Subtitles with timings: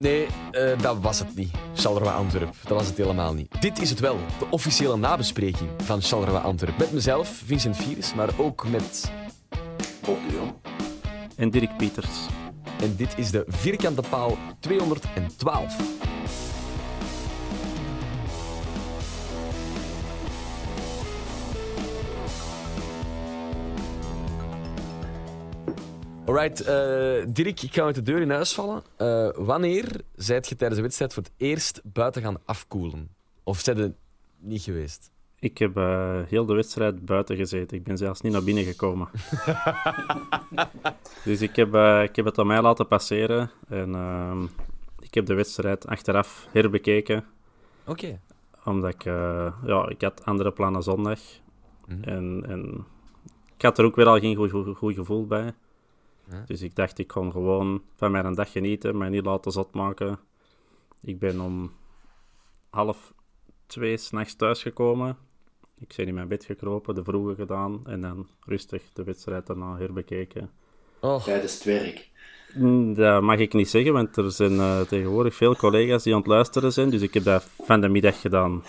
[0.00, 1.50] nee, eh, dat was het niet.
[1.74, 3.60] Charleroi Antwerp, dat was het helemaal niet.
[3.60, 6.78] Dit is het wel, de officiële nabespreking van Charleroi Antwerp.
[6.78, 9.12] Met mezelf, Vincent Vieres, maar ook met...
[10.04, 10.52] Bob de Jong.
[11.36, 12.26] En Dirk Pieters.
[12.80, 15.76] En dit is de vierkante paal 212.
[26.30, 28.82] Alright, eh, Dirk, ik ga met de deur in huis vallen.
[28.96, 33.08] Eh, wanneer zijt je tijdens de wedstrijd voor het eerst buiten gaan afkoelen?
[33.42, 33.92] Of zijn je
[34.38, 35.10] niet geweest?
[35.38, 37.76] Ik heb eh, heel de wedstrijd buiten gezeten.
[37.76, 39.08] Ik ben zelfs niet naar binnen gekomen.
[41.24, 41.74] dus ik heb,
[42.08, 43.50] ik heb het aan mij laten passeren.
[43.68, 44.42] En ehm,
[44.98, 47.24] ik heb de wedstrijd achteraf herbekeken.
[47.86, 48.20] Oké.
[48.64, 49.02] Omdat ik,
[49.64, 51.20] ja, ik had andere plannen zondag.
[51.86, 52.02] Mhm.
[52.02, 52.84] En, en
[53.56, 55.54] ik had er ook weer al geen goed, goed, goed gevoel bij.
[56.30, 56.42] Ja.
[56.46, 60.18] Dus ik dacht, ik kon gewoon van mijn dag genieten, mij niet laten zot maken.
[61.02, 61.72] Ik ben om
[62.70, 63.12] half
[63.66, 65.16] twee s'nachts thuisgekomen.
[65.78, 69.76] Ik ben in mijn bed gekropen, de vroege gedaan en dan rustig de wedstrijd daarna
[69.76, 70.50] herbekeken.
[71.00, 72.08] Oh, Tijdens het werk.
[72.54, 76.18] Mm, Dat mag ik niet zeggen, want er zijn eh, tegenwoordig veel collega's die aan
[76.18, 76.90] het luisteren zijn.
[76.90, 78.64] Dus ik heb dat van de middag gedaan.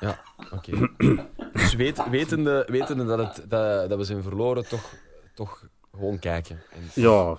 [0.00, 0.20] ja,
[0.52, 0.90] oké.
[1.52, 4.92] dus weet, wetende, wetende dat, het, dat, dat we zijn verloren, toch,
[5.34, 6.60] toch gewoon kijken.
[6.72, 7.36] En- Ja,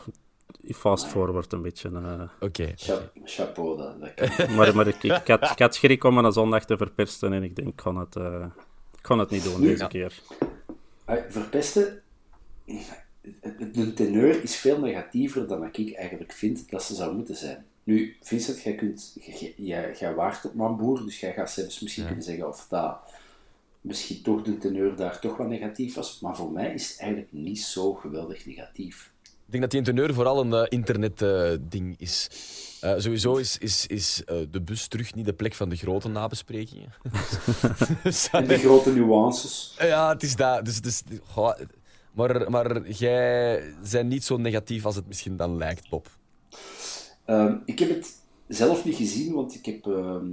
[0.68, 1.90] fast forward een beetje.
[1.90, 2.22] eh.
[2.40, 2.72] Oké.
[2.76, 4.56] Cha- chapeau, dat, dat kan.
[4.56, 7.44] Maar, maar ik, ik, had, ik had schrik om me een zondag te verpesten en
[7.44, 8.46] ik denk, ik kon het, eh,
[8.98, 10.22] ik kon het niet doen deze keer.
[11.28, 12.02] Verpesten,
[13.74, 17.66] de teneur is veel negatiever dan ik eigenlijk vind dat ze zou moeten zijn.
[17.84, 22.06] Nu, Vincent, jij, kunt, jij, jij, jij waart op Mamboer, dus jij gaat zelfs misschien
[22.06, 22.98] kunnen zeggen of dat
[23.84, 26.20] misschien toch de teneur daar toch wat negatief was.
[26.20, 29.12] Maar voor mij is het eigenlijk niet zo geweldig negatief.
[29.24, 32.30] Ik denk dat die teneur vooral een internet-ding is.
[32.82, 36.08] Eh, sowieso is, is, is eh, de bus terug niet de plek van de grote
[36.10, 36.94] nabesprekingen.
[38.04, 39.76] Dus, En de grote nuances.
[39.80, 40.66] ja, het is dat.
[40.66, 41.60] Dus, dus, goh,
[42.14, 43.62] maar, maar jij
[43.92, 46.08] bent niet zo negatief als het misschien dan lijkt, Bob.
[47.26, 48.16] Ehm, ik heb het
[48.48, 50.26] zelf niet gezien, want ik, heb, ehm,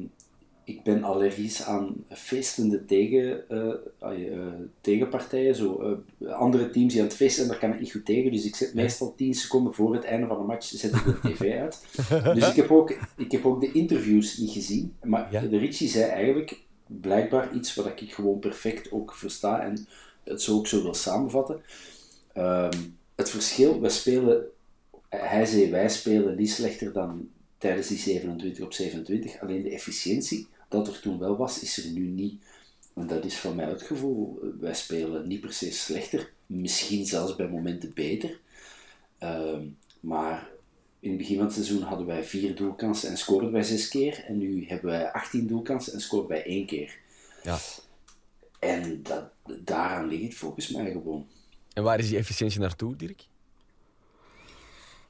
[0.70, 4.38] ik ben allergisch aan feestende tegen, eh, eh,
[4.80, 5.54] tegenpartijen.
[5.56, 8.32] Zo, eh, andere teams die aan het feesten zijn, daar kan ik niet goed tegen.
[8.32, 11.18] Dus ik zet meestal 10 seconden voor het einde van een match zet ik de
[11.32, 11.84] tv uit.
[12.34, 14.94] Dus ik heb, ook, ik heb ook de interviews niet gezien.
[15.02, 15.40] Maar Ja.
[15.40, 19.86] de Richie zei eigenlijk blijkbaar iets wat ik gewoon perfect ook versta en
[20.24, 21.62] het zo ook zo wil samenvatten.
[22.32, 22.78] Ehm,
[23.14, 24.44] het verschil, we spelen
[25.10, 27.28] hij zei, wij spelen niet slechter dan
[27.58, 29.40] tijdens die 27 op 27.
[29.40, 32.42] Alleen de efficiëntie dat er toen wel was, is er nu niet.
[32.94, 34.40] En dat is van mij het gevoel.
[34.60, 36.32] Wij spelen niet per se slechter.
[36.46, 38.38] Misschien zelfs bij momenten beter.
[39.18, 39.66] Ehm,
[40.00, 40.48] maar
[41.00, 44.24] in het begin van het seizoen hadden wij vier doelkansen en scoorden wij zes keer.
[44.24, 46.98] En nu hebben wij 18 doelkansen en scoren wij één keer.
[47.42, 47.58] Ja.
[48.58, 49.24] En dat,
[49.64, 51.26] daaraan ligt het volgens mij gewoon.
[51.72, 53.26] En waar is die efficiëntie naartoe, Dirk?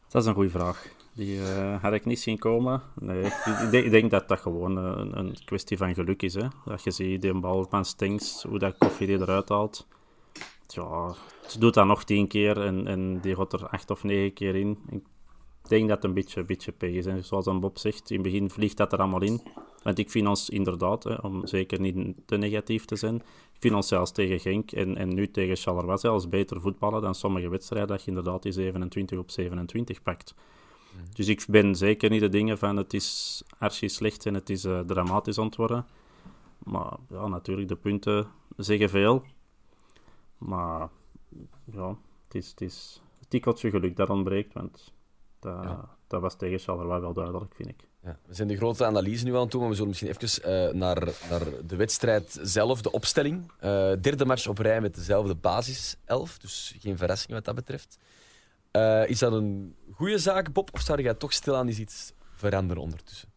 [0.08, 0.98] Dat is een goede vraag.
[1.14, 2.82] Die eh, had ik niet zien komen.
[3.00, 3.24] Nee,
[3.70, 6.34] ik, denk, dat dat gewoon eh, een, een kwestie van geluk is.
[6.34, 6.46] Hè?
[6.64, 9.86] Dat je ziet die bal van Stings, hoe dat koffie eruit haalt.
[10.66, 11.14] ja,
[11.46, 14.54] ze doet dat nog tien keer en, en die gaat er acht of negen keer
[14.54, 14.78] in.
[14.90, 15.02] Ik
[15.68, 17.06] denk dat het een beetje, beetje pech is.
[17.06, 19.40] En zoals Bob zegt, in het begin vliegt dat er allemaal in.
[19.82, 23.14] Want ik vind ons inderdaad, hè, om zeker niet te negatief te zijn,
[23.52, 27.14] ik vind ons zelfs tegen Genk en, en nu tegen Charleroi zelfs beter voetballen dan
[27.14, 30.34] sommige wedstrijden dat je inderdaad die 27 op 27 pakt.
[31.12, 34.64] Dus ik ben zeker niet de dingen van het is archi slecht en het is
[34.64, 35.86] uh, dramatisch ontworpen.
[36.58, 39.24] Maar ja, natuurlijk, de punten zeggen veel.
[40.38, 40.88] Maar
[41.64, 44.92] ja, het is, het is een tikkeltje geluk dat ontbreekt, want
[45.38, 45.76] dat,
[46.06, 47.88] dat was tegen Charleroi wel duidelijk, vind ik.
[48.02, 50.68] Ja, we zijn de grote analyse nu aan het doen, maar we zullen misschien even
[50.68, 53.52] uh, naar, naar de wedstrijd zelf, de opstelling.
[53.56, 57.98] Uh, derde match op rij met dezelfde basiself, dus geen verrassing wat dat betreft.
[58.72, 62.82] Uh, is dat een goede zaak, Bob, of zou jij toch stilaan eens iets veranderen
[62.82, 63.28] ondertussen?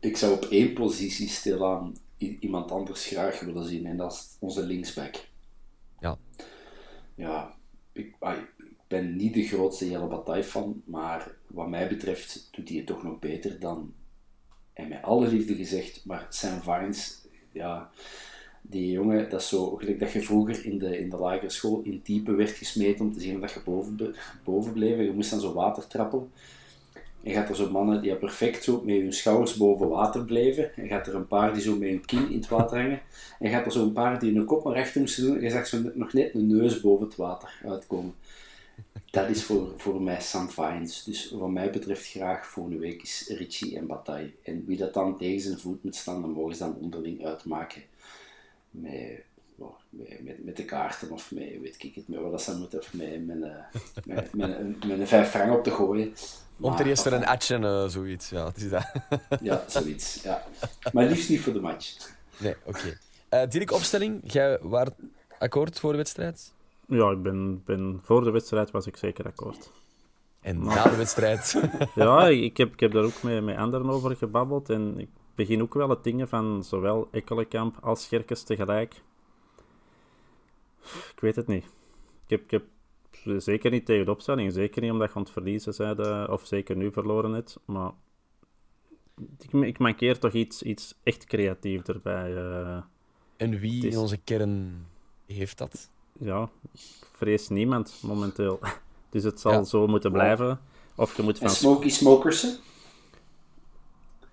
[0.00, 4.62] Ik zou op één positie stilaan iemand anders graag willen zien, en dat is onze
[4.62, 5.28] linksback.
[6.00, 6.18] Ja.
[7.14, 7.54] Ja,
[7.92, 8.16] ik,
[8.56, 12.86] ik ben niet de grootste Jelle Bataille van, maar wat mij betreft doet hij het
[12.86, 13.94] toch nog beter dan,
[14.72, 17.20] en met alle liefde gezegd, maar Sam Vines,
[17.52, 17.90] ja,
[18.62, 21.80] die jongen, dat is zo, gelijk dat je vroeger in de, in de lagere school
[21.84, 24.14] in type werd gesmeten om te zien dat je boven,
[24.44, 24.98] boven bleef.
[24.98, 26.30] Je moest dan zo water trappen.
[27.22, 30.76] En gaat er zo mannen die perfect zo met hun schouders boven water bleven.
[30.76, 33.00] En gaat er een paar die zo met hun kin in het water hangen.
[33.38, 35.36] En gaat er zo een paar die hun kop naar rechter moesten doen.
[35.36, 38.14] En je zag zo nog net een neus boven het water uitkomen.
[39.10, 41.04] Dat is voor, voor mij Sam Fines.
[41.04, 44.32] Dus wat mij betreft graag volgende week is Richie en Bataille.
[44.42, 47.82] En wie dat dan tegen zijn voet moet staan, dan mogen ze dan onderling uitmaken.
[48.72, 49.24] Met,
[49.88, 52.78] met, met, met de kaarten of met, weet ik het, met wat ze moeten.
[52.78, 53.38] Of met, met,
[54.04, 56.14] met, met, met, een vijf frank op te gooien.
[56.60, 58.30] Om er eerst er een atje uh, zoiets.
[58.30, 58.92] Ja, het is dat.
[59.42, 60.22] ja, zoiets.
[60.22, 60.42] Ja.
[60.92, 62.10] Maar liefst niet voor de match.
[62.36, 62.96] Nee, oké.
[63.28, 63.44] Okay.
[63.44, 64.32] Uh, Dirk, opstelling.
[64.32, 64.94] Jij waart
[65.38, 66.52] akkoord voor de wedstrijd?
[66.86, 69.70] Ja, ik ben, ben, voor de wedstrijd was ik zeker akkoord.
[70.40, 71.62] En na de wedstrijd?
[71.94, 74.70] ja, ik heb, ik heb daar ook met, met anderen over gebabbeld.
[74.70, 79.02] En ik begin ook wel het dingen van zowel Ekkelenkamp als Gerkes tegelijk.
[80.84, 81.64] Ik weet het niet.
[82.26, 82.64] Ik heb, ik heb
[83.40, 84.52] zeker niet tegen de opstelling.
[84.52, 87.58] Zeker niet omdat je aan het verliezen bent, of zeker nu verloren hebt.
[87.64, 87.92] Maar
[89.38, 92.32] ik, ik mankeer toch iets, iets echt creatief erbij.
[92.32, 92.82] Uh,
[93.36, 93.94] en wie is...
[93.94, 94.86] in onze kern
[95.26, 95.90] heeft dat?
[96.18, 96.50] Ja,
[97.12, 98.58] vrees niemand momenteel.
[99.10, 99.62] Dus het zal ja.
[99.62, 100.60] zo moeten blijven.
[100.94, 101.46] Of je moet van...
[101.46, 102.58] En Smokey Smokersen?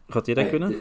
[0.09, 0.79] Gaat hij dat hey, kunnen?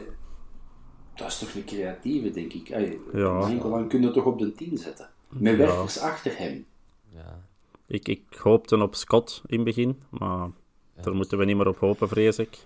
[1.15, 2.73] Dat is toch een creatieve, denk ik.
[2.73, 3.41] Ay, ja.
[3.41, 5.09] Enkel lang kun je toch op de 10 zetten.
[5.29, 5.57] Met ja.
[5.57, 6.65] werkers achter hem.
[7.13, 7.43] Ja.
[7.87, 10.49] Ik, ik hoopte op Scott in het begin, maar
[10.95, 11.01] ja.
[11.01, 12.57] daar moeten we niet meer op hopen, vrees ik.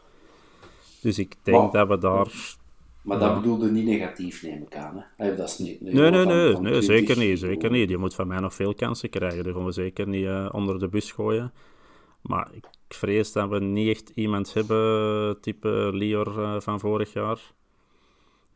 [1.02, 2.58] Dus ik denk maar, dat we daar...
[3.02, 5.06] Maar dat bedoelde niet negatief, neem ik aan.
[5.18, 5.36] Hè?
[5.36, 7.40] Dat is niet, nee, nee, nee, nee, nee zeker niet.
[7.40, 7.90] Zeker niet.
[7.90, 9.44] Je moet van mij nog veel kansen krijgen.
[9.44, 11.54] Die gaan we zeker niet uh, onder de bus gooien.
[12.24, 17.54] Maar ik vrees dat we niet echt iemand hebben, type Lior uh, van vorig jaar.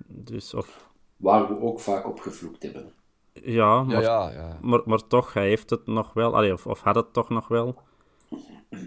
[0.07, 0.89] Dus, of...
[1.17, 2.93] Waar we ook vaak op gevloekt hebben.
[3.33, 4.57] Ja, maar, ja, ja, ja.
[4.61, 6.35] Maar, maar toch, hij heeft het nog wel.
[6.35, 7.75] Allee, of, of had het toch nog wel.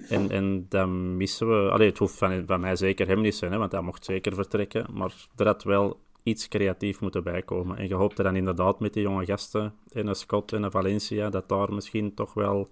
[0.08, 1.70] En, en dan missen we...
[1.70, 4.34] Allee, het hoeft van, van mij zeker hem niet zijn, hè, want hij mocht zeker
[4.34, 4.86] vertrekken.
[4.92, 7.76] Maar er had wel iets creatief moeten bijkomen.
[7.76, 11.30] En je hoopte dan inderdaad met die jonge gasten, in een Scott en een Valencia,
[11.30, 12.68] dat daar misschien toch wel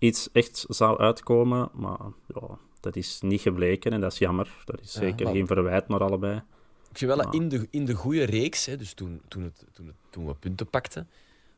[0.00, 1.68] iets echt zou uitkomen.
[1.72, 4.62] Maar ja, dat is niet gebleken en dat is jammer.
[4.64, 6.42] Dat is zeker geen verwijt naar allebei.
[6.90, 9.64] Ik vind wel dat in de, in de goede reeks, hè, dus toen, toen, het,
[9.72, 11.08] toen, het, toen we punten pakten,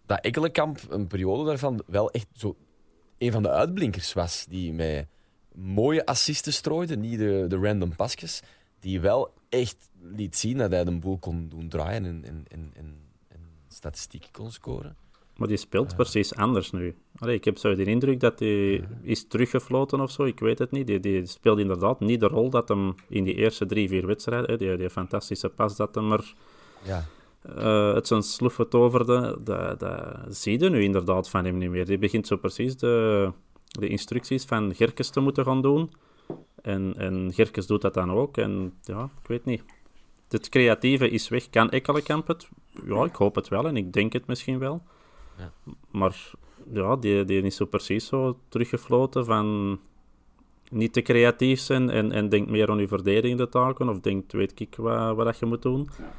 [0.07, 2.57] dat Ekkelenkamp een periode daarvan wel echt zo
[3.19, 4.47] een van de uitblinkers was.
[4.49, 5.07] Die met
[5.55, 8.43] mooie assisten strooide, niet de, de random pasjes.
[8.81, 12.73] Die wel echt liet zien dat hij de boel kon doen draaien en, en, en,
[12.75, 13.01] en,
[13.69, 14.97] statistieken kon scoren.
[15.37, 16.95] Maar die speelt precies anders nu.
[17.19, 20.25] Allee, ik heb zo de indruk dat hij is teruggefloten of zo.
[20.25, 20.87] Ik weet het niet.
[20.87, 24.59] Die, die speelt inderdaad niet de rol dat hem in die eerste drie, vier wedstrijden,
[24.59, 26.35] die, die fantastische pas dat hem er
[26.85, 27.05] ja.
[27.59, 31.87] uh, het zijn sloeven toverde, dat, dat zie je nu inderdaad van hem niet meer.
[31.87, 33.31] Die begint zo precies de,
[33.65, 35.91] de instructies van Gerkes te moeten gaan doen.
[36.62, 38.37] En, en Gerkes doet dat dan ook.
[38.37, 39.62] En ja, ik weet niet.
[40.29, 41.51] Het creatieve is weg.
[41.51, 42.49] Kan Ekkelenkamp het?
[42.87, 44.83] Ja, ik hoop het wel en ik denk het misschien wel.
[45.39, 45.53] Ja.
[45.91, 46.31] Maar
[46.73, 49.79] ja, die, die is zo precies zo teruggefloten van
[50.71, 54.61] niet te creatief zijn en, en denkt meer aan je verdedigende taken of denkt, weet
[54.61, 55.89] ik wat, wat je moet doen.
[55.99, 56.12] Ja.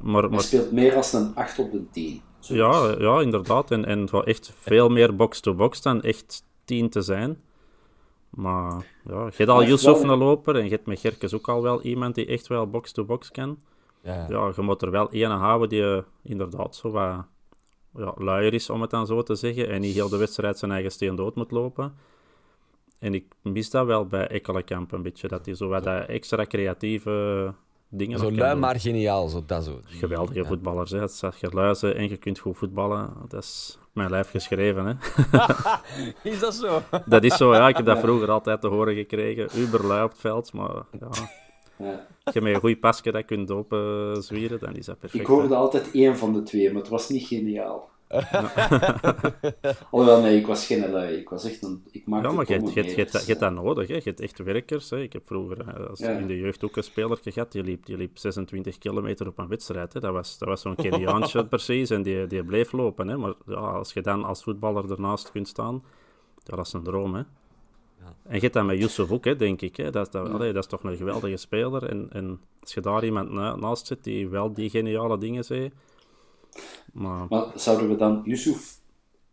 [0.00, 2.22] Maar, maar, speelt meer als een 8 op de 10.
[2.40, 3.70] Ja, ja, inderdaad.
[3.70, 7.40] En, en echt veel meer box-to-box dan echt 10 te zijn.
[8.30, 8.72] Maar
[9.04, 10.10] ja, je hebt al Yusuf wel...
[10.10, 13.30] een loper en je hebt met Gerkes ook al wel iemand die echt wel box-to-box
[13.30, 13.58] kan.
[14.02, 14.26] Ja.
[14.28, 17.24] ja, je moet er wel één houden die inderdaad zo wat
[17.96, 20.70] ja, luier is, om het dan zo te zeggen, en niet heel de wedstrijd zijn
[20.70, 21.94] eigen steen dood moet lopen.
[22.98, 26.46] En ik mis dat wel bij Ekkelenkamp een beetje, dat hij zo wat dat extra
[26.46, 27.54] creatieve
[27.88, 29.80] dingen Zo lui maar geniaal, zo, dat zo.
[29.84, 30.46] Geweldige ja.
[30.46, 31.00] voetballers, hè.
[31.00, 33.12] Het je luizen en je kunt goed voetballen.
[33.28, 34.94] Dat is mijn lijf geschreven, hè.
[36.30, 36.82] Is dat zo?
[37.06, 37.68] Dat is zo, ja.
[37.68, 39.48] Ik heb dat vroeger altijd te horen gekregen.
[39.58, 41.08] Uberlui op het veld, maar ja.
[41.78, 42.06] Ja.
[42.34, 45.22] Als je met een goed pasje dat kunt openzwieren, dan is dat perfect.
[45.22, 45.34] Ik hè.
[45.34, 47.90] hoorde altijd één van de twee, maar het was niet geniaal.
[49.90, 51.14] Alhoewel, nee, ik was geen lui.
[51.16, 51.82] Ik was echt een...
[51.90, 53.88] Ik maakte Ja, maar je hebt- dat- nodig.
[53.88, 53.94] Hè.
[53.94, 54.90] Je hebt echt werkers.
[54.90, 55.00] Hè.
[55.00, 56.10] Ik heb vroeger eh, als Ja.
[56.10, 57.52] in de jeugd ook een speler gehad.
[57.52, 59.92] Die liep, die liep 26 kilometer op een wedstrijd.
[59.92, 60.00] Hè.
[60.00, 61.90] Dat was, dat was zo'n Keniaantje precies.
[61.90, 63.08] En die, die bleef lopen.
[63.08, 63.16] Hè.
[63.16, 65.82] Maar ja, als je dan als voetballer ernaast kunt staan,
[66.44, 67.14] ja, dat is een droom.
[67.14, 67.22] Hè.
[68.22, 69.76] En je hebt dat met Yusuf ook, hè, denk ik.
[69.76, 69.90] Hè.
[69.90, 71.88] Dat, dat, allee, dat is toch een geweldige speler.
[71.88, 75.70] En, en als je daar iemand na- naast zit die wel die geniale dingen zei.
[76.92, 78.80] Maar Maar zouden we dan Yusuf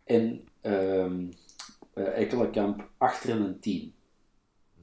[0.04, 1.26] en ehm
[1.94, 3.92] eh, Ekkelenkamp achter een tien?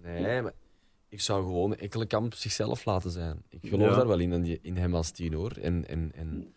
[0.01, 0.53] Nee, maar
[1.10, 3.44] ik zou gewoon Ekkelenkamp zichzelf laten zijn.
[3.50, 3.96] Ik geloof Ja.
[3.96, 5.51] daar wel in, in, in hem als tien hoor.
[5.51, 6.53] En, en, en,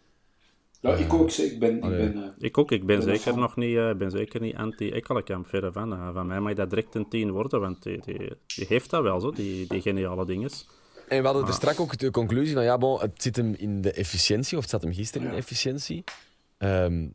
[0.81, 1.31] Ja, ik ook.
[1.31, 1.51] zeg.
[1.51, 1.75] Ik ben...
[1.75, 4.57] Ik ben eh, Ik ook, ik ben ben zeker nog niet, eh, ben zeker niet
[4.57, 5.93] anti-Ekkelenkamp, verre van.
[5.93, 9.03] Eh, van mij mag dat direct een 10 worden, want die, die, die heeft dat
[9.03, 10.51] wel, zo, die, die geniale dingen.
[11.09, 13.81] en we hadden er straks ook de conclusie van, ja, bon, het zit hem in
[13.81, 16.05] de efficiëntie, of het zat hem gisteren in de efficiëntie.
[16.59, 17.09] Ehm,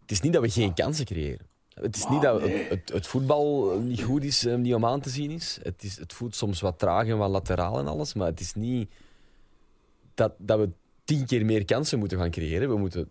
[0.00, 1.46] het is niet dat we geen kansen creëren.
[1.80, 2.56] Het is niet dat nee.
[2.56, 5.58] het, het, het voetbal niet goed is, eh, niet om aan te zien is.
[5.62, 5.98] Het, is.
[5.98, 8.90] het voelt soms wat traag en wat lateraal en alles, maar het is niet
[10.14, 10.70] dat, dat we
[11.06, 12.68] tien keer meer kansen moeten gaan creëren.
[12.68, 13.08] We moeten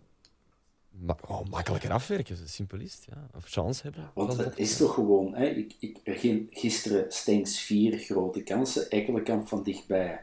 [0.90, 3.04] ma oh, makkelijker afwerken, zo simpel is het.
[3.08, 3.26] Ja.
[3.36, 4.10] Of chance hebben.
[4.14, 5.34] Want het is toch gewoon...
[5.34, 8.90] Hè, ik, ik, ging gisteren Stenks vier grote kansen.
[8.90, 10.20] Ekkelenkamp van dichtbij.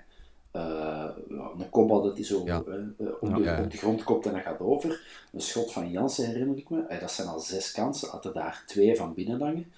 [0.52, 1.16] Ja,
[1.58, 2.64] een kopbal dat hij zo Ja.
[2.68, 3.64] eh, eh, op, Ja, de, ja.
[3.64, 5.02] op de grond kopt en dat gaat over.
[5.32, 6.98] Een schot van Jansen herinner ik me.
[7.00, 8.10] Dat zijn al zes kansen.
[8.10, 9.72] Had er daar twee van binnen hangen.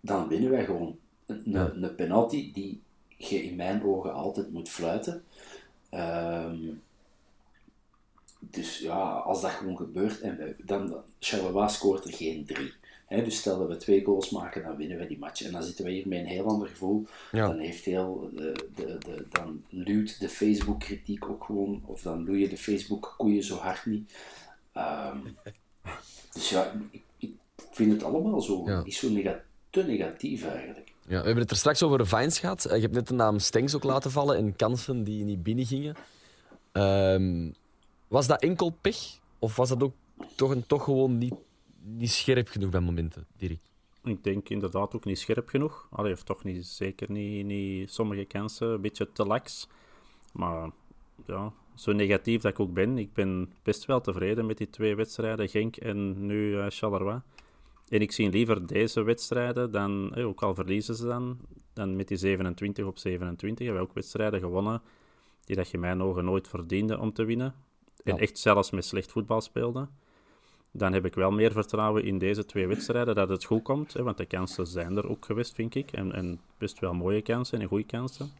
[0.00, 2.80] Dan winnen wij gewoon een penalty die
[3.16, 5.24] je in mijn ogen altijd moet fluiten.
[5.90, 6.56] Ehm,
[8.38, 12.72] dus ja, als dat gewoon gebeurt en we, dan, dan Charleroi scoort er geen drie.
[13.06, 15.42] Hè, dus stel dat we twee goals maken, dan winnen we die match.
[15.42, 17.06] En dan zitten we hier met een heel ander gevoel.
[17.32, 17.46] Ja.
[17.46, 22.48] Dan heeft heel de, de, de, dan luwt de Facebook-kritiek ook gewoon, of dan loeien
[22.48, 24.14] de Facebook-koeien zo hard niet.
[24.72, 25.18] Ehm,
[26.34, 27.32] dus ja, ik, ik
[27.70, 28.82] vind het allemaal zo, Ja.
[28.82, 29.40] niet zo nega
[29.70, 30.92] te negatief eigenlijk.
[31.02, 32.64] Ja, we hebben het er straks over Vines gehad.
[32.64, 35.94] Eh, Je hebt net de naam Stengs ook laten vallen en kansen die niet binnengingen.
[36.72, 37.50] Ehm
[38.08, 39.18] was dat enkel pech?
[39.38, 39.94] Of was dat ook
[40.36, 41.34] toch, een, toch gewoon niet,
[41.82, 43.60] niet scherp genoeg bij momenten, Dirk?
[44.04, 45.88] Ik denk inderdaad ook niet scherp genoeg.
[45.90, 49.68] Allee, of toch niet, zeker niet, niet sommige kansen, een beetje te lax.
[50.32, 50.70] Maar
[51.26, 54.94] ja, zo negatief dat ik ook ben, ik ben best wel tevreden met die twee
[54.94, 57.20] wedstrijden, Genk en nu eh Charleroi.
[57.88, 61.38] En ik zie liever deze wedstrijden, dan, eh, ook al verliezen ze dan,
[61.72, 63.66] dan met die 27 op 27.
[63.66, 64.82] Hebben ook wedstrijden gewonnen
[65.44, 67.54] die dat je mijn ogen nooit verdiende om te winnen.
[68.04, 68.20] En Ja.
[68.20, 69.88] echt zelfs met slecht voetbal speelde.
[70.70, 73.92] Dan heb ik wel meer vertrouwen in deze twee wedstrijden dat het goed komt.
[73.92, 75.92] Hè, want de kansen zijn er ook geweest, vind ik.
[75.92, 78.30] En, en best wel mooie kansen en goede kansen.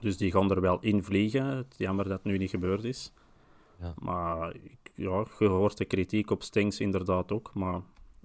[0.00, 1.66] Dus die gaan er wel in vliegen.
[1.76, 3.12] Jammer dat het nu niet gebeurd is.
[3.80, 3.94] Ja.
[3.98, 4.54] Maar
[4.94, 7.50] ja, je hoort de kritiek op Stengs inderdaad ook.
[7.54, 7.80] Maar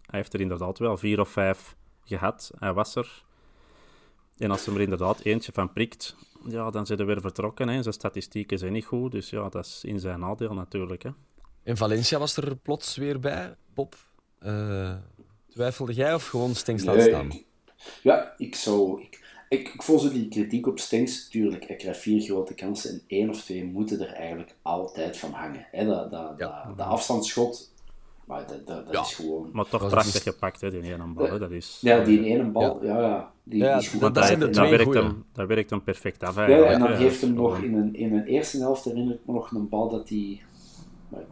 [0.05, 2.51] hij heeft er inderdaad wel vier of vijf gehad.
[2.59, 3.23] Hij was er.
[4.39, 6.15] En als hij er inderdaad eentje van prikt,
[6.47, 7.67] ja, dan zijn ze weer vertrokken.
[7.67, 7.81] Hè.
[7.81, 9.11] Zijn statistieken zijn niet goed.
[9.11, 11.03] Dus ja, dat is in zijn nadeel natuurlijk.
[11.03, 11.09] Hè.
[11.63, 13.95] En Valencia was er plots weer bij, Bob.
[14.39, 14.95] Eh,
[15.49, 17.31] twijfelde jij of gewoon Stengs laten Nee, staan?
[17.31, 17.45] ik-
[18.03, 19.01] ja, ik zou...
[19.01, 19.19] Ik,
[19.49, 21.29] ik, ik volg zo die kritiek op Stenks.
[21.29, 25.31] Tuurlijk, hij krijgt vier grote kansen en één of twee moeten er eigenlijk altijd van
[25.31, 25.67] hangen.
[25.71, 26.63] Hè, dat, dat, Ja.
[26.67, 27.71] dat, dat afstandsschot,
[28.29, 29.01] maar dat, dat, dat Ja.
[29.01, 29.49] is gewoon...
[29.53, 31.25] Maar toch Dat is prachtig gepakt, hè, die ene bal.
[31.29, 31.39] Hè.
[31.39, 33.99] Dat is, Ja, die in ene bal, ja, ja, die, Ja, die is goed.
[34.01, 35.01] dat- dat, zijn de dat, twee werkt goeie.
[35.01, 38.13] hem, dat werkt hem perfect af ja, en dan heeft hem nog in een, in
[38.13, 40.41] een eerste helft, herinner ik me nog, een bal dat hij...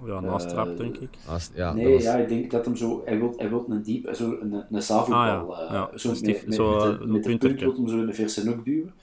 [0.05, 1.09] Ja, naast trap, eh, denk ik.
[1.29, 3.01] Als- ja, nee, dat was- ja, ik denk dat hem zo...
[3.05, 5.55] Hij wil, hij wil een diep, zo een, een zavoetbal.
[5.55, 7.73] Ah, ja, ja, zo een stief- met, met, zo, met, een met de punt wil
[7.75, 8.93] hem zo in de verse hoek duwen.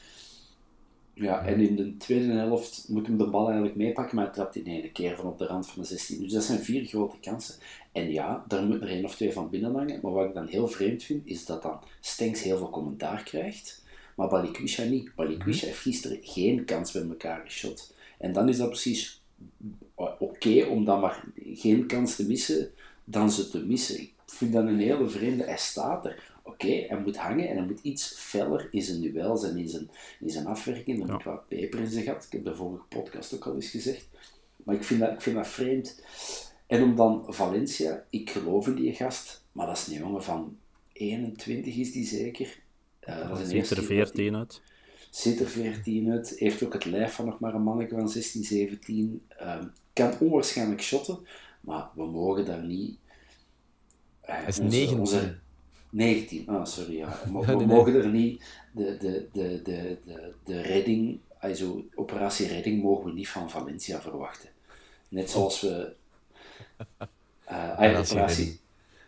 [1.15, 4.57] Ja, en in de tweede helft moet hem de bal eigenlijk meepakken, maar hij trapt
[4.57, 6.23] in één keer van op de rand van de 16.
[6.23, 7.55] Dus dat zijn vier grote kansen.
[7.93, 9.99] En ja, daar moet er één of twee van binnen hangen.
[10.03, 13.85] Maar wat ik dan heel vreemd vind, is dat dan Stenks heel veel commentaar krijgt,
[14.17, 15.15] maar Balikwisha niet.
[15.15, 17.95] Balikwisha heeft gisteren geen kans bij elkaar geschot.
[18.19, 19.23] En dan is dat precies
[20.19, 22.71] oké om dan maar geen kans te missen,
[23.05, 24.01] dan ze te missen.
[24.01, 25.45] Ik vind dat een hele vreemde.
[25.45, 26.33] Hij staat er.
[26.47, 29.91] Oké, hij moet hangen en hij moet iets feller in zijn duels en in zijn,
[30.21, 31.03] in zijn afwerking.
[31.03, 32.25] Er moet wat peper in zijn gat.
[32.25, 34.09] Ik heb de vorige podcast ook al eens gezegd.
[34.65, 36.03] Maar ik vind dat, ik vind dat vreemd.
[36.67, 40.59] En om dan Valencia, ik geloof in die gast, maar dat is een jongen van
[40.93, 42.59] 21 is die zeker.
[43.09, 44.63] Uh, dat is ziet er 14 uit.
[45.11, 46.39] Ziet er 14 uit.
[46.39, 49.23] Heeft ook het lijf van nog maar een manneke van 16, 17.
[49.43, 51.19] Um, kan onwaarschijnlijk shotten,
[51.61, 52.99] maar we mogen daar niet...
[54.23, 55.43] Uh, Hij is 19.
[55.95, 57.09] 19, ah sorry, ja.
[57.33, 62.83] We, we mogen er niet de, de, de, de, de, de redding, also, operatie redding,
[62.83, 64.49] mogen we niet van Valencia verwachten.
[65.09, 65.93] Net zoals we...
[67.51, 68.61] Uh, operatie,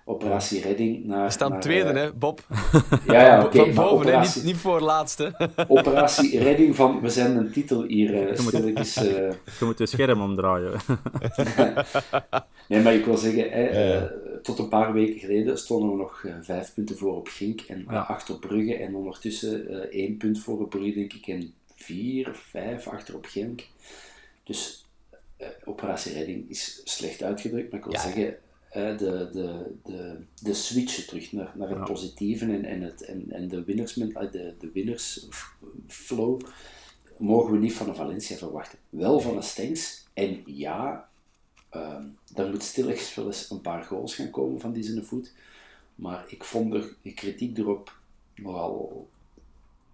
[0.05, 1.25] operatie Redding naar...
[1.25, 2.41] We staan naar, tweede, uh, hè, Bob?
[3.07, 3.61] Ja, ja oké.
[3.61, 5.53] Okay, van boven, operatie, hè, niet, niet voor laatste.
[5.69, 7.01] operatie Redding van...
[7.01, 8.97] We zijn een titel hier uh, stilletjes...
[8.97, 9.05] Uh,
[9.59, 10.73] Je moet je scherm omdraaien.
[12.69, 14.03] nee, maar ik wil zeggen, uh,
[14.47, 18.01] tot een paar weken geleden stonden we nog vijf punten voor op Gink en Ja.
[18.01, 18.77] acht op Brugge.
[18.77, 23.25] En ondertussen één punt voor op Brugge, denk ik, en vier of vijf achter op
[23.25, 23.67] Genk.
[24.45, 24.87] Dus
[25.65, 28.01] operatie Redding is slecht uitgedrukt, maar ik wil Ja.
[28.03, 28.37] zeggen...
[28.71, 31.85] eh, de, de, de, de switchen terug naar, naar het Ja.
[31.85, 36.41] positieve en, en, het, en, en de, winners, eh, de, de winnersflow
[37.19, 38.79] mogen we niet van een Valencia verwachten.
[38.89, 40.05] Wel van een Stengs.
[40.13, 41.09] En ja,
[41.77, 42.05] ehm
[42.35, 45.33] er moet stilletjes wel eens een paar goals gaan komen van die zijn voet.
[45.95, 47.97] Maar ik vond de, de kritiek erop
[48.35, 49.09] nogal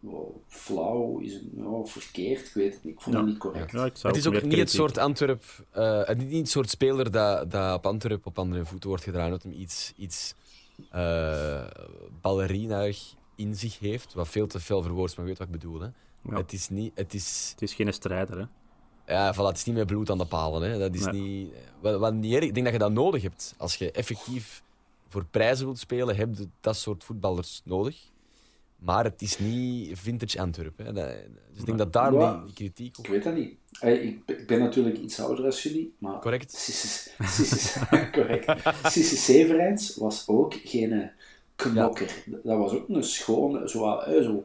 [0.01, 2.95] wel flauw, is het nou, verkeerd, ik weet het niet.
[2.95, 3.21] Ik vond Ja.
[3.21, 3.73] het niet correct.
[3.73, 6.49] Ja, ik zou Het is ook niet het soort Antwerp, eh, het is niet het
[6.49, 10.35] soort speler dat, dat op Antwerp op andere voeten wordt gedraaid, dat hem iets, iets
[10.91, 11.67] eh
[12.21, 15.81] ballerinaig in zich heeft, wat veel te veel verwoord, maar weet wat ik bedoel.
[15.81, 15.89] Hè.
[16.23, 16.37] Ja.
[16.37, 18.45] Het is niet, het is, Het is geen strijder, hè.
[19.13, 20.71] Ja, voilà, het is niet met bloed aan de palen.
[20.71, 20.79] Hè.
[20.79, 21.21] Dat is Nee.
[21.21, 23.55] niet, wat, wat niet erg, ik denk dat je dat nodig hebt.
[23.59, 24.63] Als je effectief
[25.09, 28.11] voor prijzen wilt spelen, heb je dat soort voetballers nodig.
[28.79, 30.79] Maar het is niet vintage Antwerp.
[30.79, 30.85] Hè.
[30.93, 31.09] Dat,
[31.51, 32.43] dus ik denk dat daar Ja.
[32.45, 33.55] die kritiek op Ik weet dat niet.
[33.81, 36.21] Eh, Ik, ben natuurlijk iets ouder als jullie, maar...
[36.21, 36.53] Correct.
[38.93, 41.09] Sissi Severijns was ook geen eh,
[41.57, 42.25] knokker.
[42.27, 44.45] Dat was ook een schone, zo, eh, zo,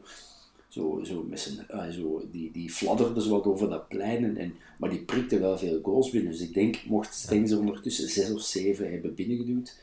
[0.68, 4.36] zo, zo, met zijn, eh, zo die, die fladderde zo wat over dat plein, en,
[4.36, 6.30] en, maar die prikte wel veel goals binnen.
[6.32, 9.80] Dus ik denk, mocht Stengs er ondertussen zes of zeven hebben binnengeduwd,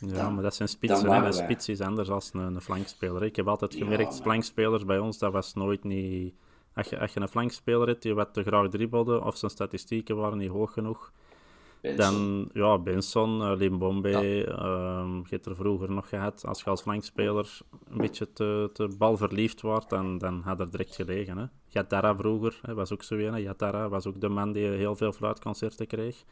[0.00, 1.10] Ja, Dan- maar dat zijn spitsen.
[1.10, 3.22] Een spits is anders dan een, een flankspeler.
[3.24, 6.34] Ik heb altijd Ja, gemerkt, maar- flankspelers bij ons, dat was nooit niet...
[6.74, 10.16] Als je, als je een flankspeler hebt die wat te graag dribbelde, of zijn statistieken
[10.16, 11.12] waren niet hoog genoeg.
[11.96, 16.44] Dan, ja, Benson, eh, Limbombe, ehm, je hebt er vroeger nog gehad.
[16.46, 17.58] Als je als flankspeler
[17.90, 21.38] een beetje te, te balverliefd wordt, dan, dan had er direct gelegen.
[21.38, 21.44] Hè.
[21.66, 23.32] Jatara vroeger hè, was ook zo een.
[23.32, 23.38] hè.
[23.38, 26.24] Jatara was ook de man die heel veel fluitconcerten kreeg.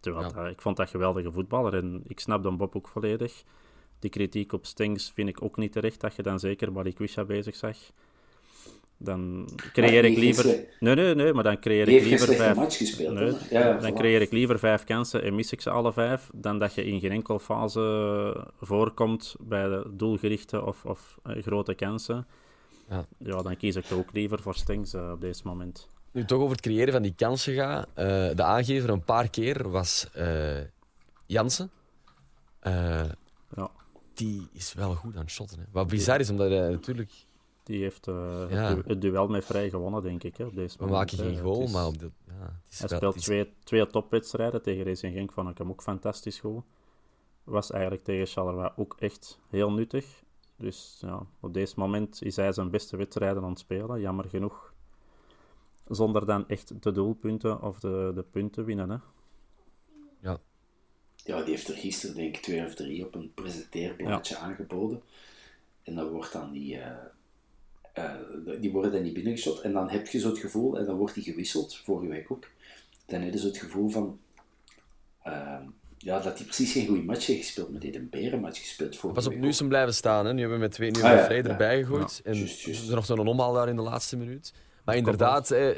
[0.00, 0.32] Terwijl Ja.
[0.42, 3.42] dat- ik vond dat geweldige voetballer en ik snap dan Bob ook volledig.
[3.98, 7.56] Die kritiek op Stengs vind ik ook niet terecht, dat je dan zeker Balikwisha bezig
[7.56, 7.76] zag.
[9.04, 10.44] Dan creëer die ik liever...
[10.80, 12.56] Nee, nee, nee, maar dan creëer ik liever vijf...
[12.56, 13.14] match gespeeld.
[13.14, 13.38] Nee, hoor.
[13.50, 13.94] Ja, dan voilà.
[13.94, 17.00] creëer ik liever vijf kansen en mis ik ze alle vijf, dan dat je in
[17.00, 22.26] geen enkel fase voorkomt bij de doelgerichte of, of eh, grote kansen.
[22.88, 23.06] Ja.
[23.18, 23.42] Ja.
[23.42, 25.88] dan kies ik ook liever voor Stengs eh, op deze moment.
[26.12, 27.86] Nu toch over het creëren van die kansen gaat.
[27.94, 30.56] eh, de aangever een paar keer was eh
[31.26, 31.70] Jansen.
[32.60, 33.04] Eh,
[33.56, 33.70] Ja.
[34.14, 35.58] die is wel goed aan het shotten.
[35.58, 35.64] Hè.
[35.70, 37.10] Wat bizar is, omdat hij natuurlijk...
[37.62, 38.14] Die heeft eh,
[38.50, 38.56] Ja.
[38.56, 40.98] het, du- het duel met vrij gewonnen, denk ik, hè, op deze We moment.
[41.12, 42.32] maken geen Eh, goal, is- maar op de, ja,
[42.64, 44.62] het is Hij wel- speelt het is- twee, twee topwedstrijden.
[44.62, 46.62] Tegen Racing Genk vond ik hem ook fantastisch goed.
[47.44, 50.22] Was eigenlijk tegen Charleroi ook echt heel nuttig.
[50.56, 54.00] Dus ja, op deze moment is hij zijn beste wedstrijden aan het spelen.
[54.00, 54.72] Jammer genoeg.
[55.88, 58.90] Zonder dan echt de doelpunten of de, de punten winnen.
[58.90, 58.96] Hè.
[60.20, 60.38] ja.
[61.16, 65.02] Ja, die heeft er gisteren denk ik twee of drie op een presenteerblaadje aangeboden.
[65.82, 67.04] En dan wordt dan die, eh,
[67.92, 68.14] eh,
[68.60, 69.60] die worden dan niet binnengeschot.
[69.60, 72.48] En dan heb je zo het gevoel, en dan wordt die gewisseld, vorige week ook.
[73.06, 74.18] Dan heb je zo het gevoel van,
[75.22, 75.62] ehm,
[75.98, 78.96] ja, dat hij precies geen goede match heeft gespeeld, maar die heeft een berenmatch gespeeld
[78.96, 80.26] vorige Pas op, week nu is hem blijven staan.
[80.26, 80.32] Hè.
[80.32, 81.44] Nu hebben we met twee nu Ah, ja, vrij ja.
[81.44, 82.20] erbij gegooid.
[82.24, 84.52] en er is nog zo'n omhaal daar in de laatste minuut.
[84.84, 85.76] Maar inderdaad, eh,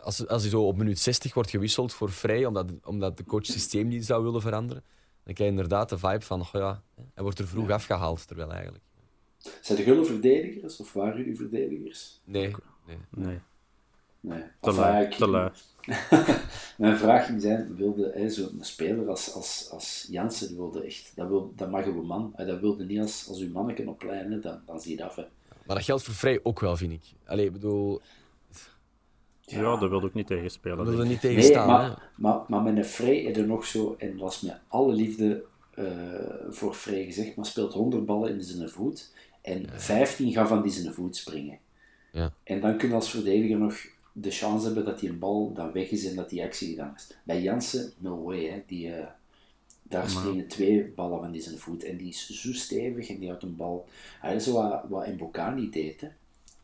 [0.00, 3.46] als, als hij zo op minuut 60 wordt gewisseld voor vrij, omdat, omdat de coach
[3.46, 4.84] het systeem niet zou willen veranderen,
[5.24, 6.82] dan krijg je inderdaad de vibe van, goh ja,
[7.14, 8.84] hij wordt er vroeg afgehaald, terwijl eigenlijk...
[9.60, 12.20] Zijn de gulle verdedigers, of waren jullie verdedigers?
[12.24, 12.54] Nee,
[12.86, 12.96] nee.
[13.10, 13.38] Nee,
[14.20, 14.42] Nee.
[14.60, 15.04] te lui.
[15.04, 15.50] ik- Te lui.
[16.76, 21.12] Mijn vraag ging zijn, wilde hè, zo'n speler als, als, als Jansen, die wilde echt,
[21.14, 24.02] dat, wil, dat mag uw man, hè, dat wilde niet als, als uw manneken op
[24.02, 25.16] lijn, hè, dan, dan zie je dat af.
[25.16, 25.24] Hè.
[25.66, 27.02] Maar dat geldt voor vrij ook wel, vind ik.
[27.26, 28.00] Allee, ik bedoel,
[29.40, 30.78] Ja, daar wil ik niet tegen spelen.
[30.78, 31.34] we willen denk er ik.
[31.34, 31.80] niet tegen Nee, staan.
[31.82, 31.88] hè.
[31.88, 35.44] maar, maar, maar met een is er nog zo, en dat is met alle liefde
[35.74, 35.84] eh,
[36.48, 39.12] voor Frey gezegd, maar speelt 100 ballen in zijn voet
[39.50, 41.58] en 15 gaan van die zijn voet springen.
[42.12, 42.32] Ja.
[42.42, 43.74] En dan kun je als verdediger nog
[44.12, 46.92] de chance hebben dat die een bal dan weg is en dat die actie gedaan
[46.96, 47.16] is.
[47.22, 48.44] Bij Jansen, no way.
[48.44, 48.62] Hè.
[48.66, 49.06] Die, eh,
[49.82, 51.84] daar springen twee ballen van die zijn voet.
[51.84, 53.88] En die is zo stevig en die houdt een bal.
[54.20, 56.00] Hij is wat, wat Mbokani deed.
[56.00, 56.08] Hè.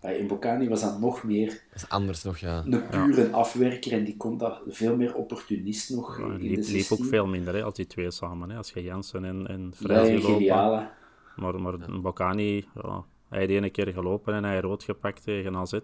[0.01, 2.64] Bij Mbokani was dat nog meer Dat is anders nog, ja.
[2.66, 6.64] een pure afwerker en die kon dat veel meer opportunist nog Ja, in liep, liep
[6.64, 6.99] 16.
[6.99, 8.51] ook veel minder hè, als die twee samen.
[8.51, 8.57] Hè.
[8.57, 10.90] Als je Jansen en, en Ja, Vrij en gelopen.
[11.37, 15.72] Maar, maar Bocani, ja, hij heeft ene keer gelopen en hij rood gepakt tegen AZ.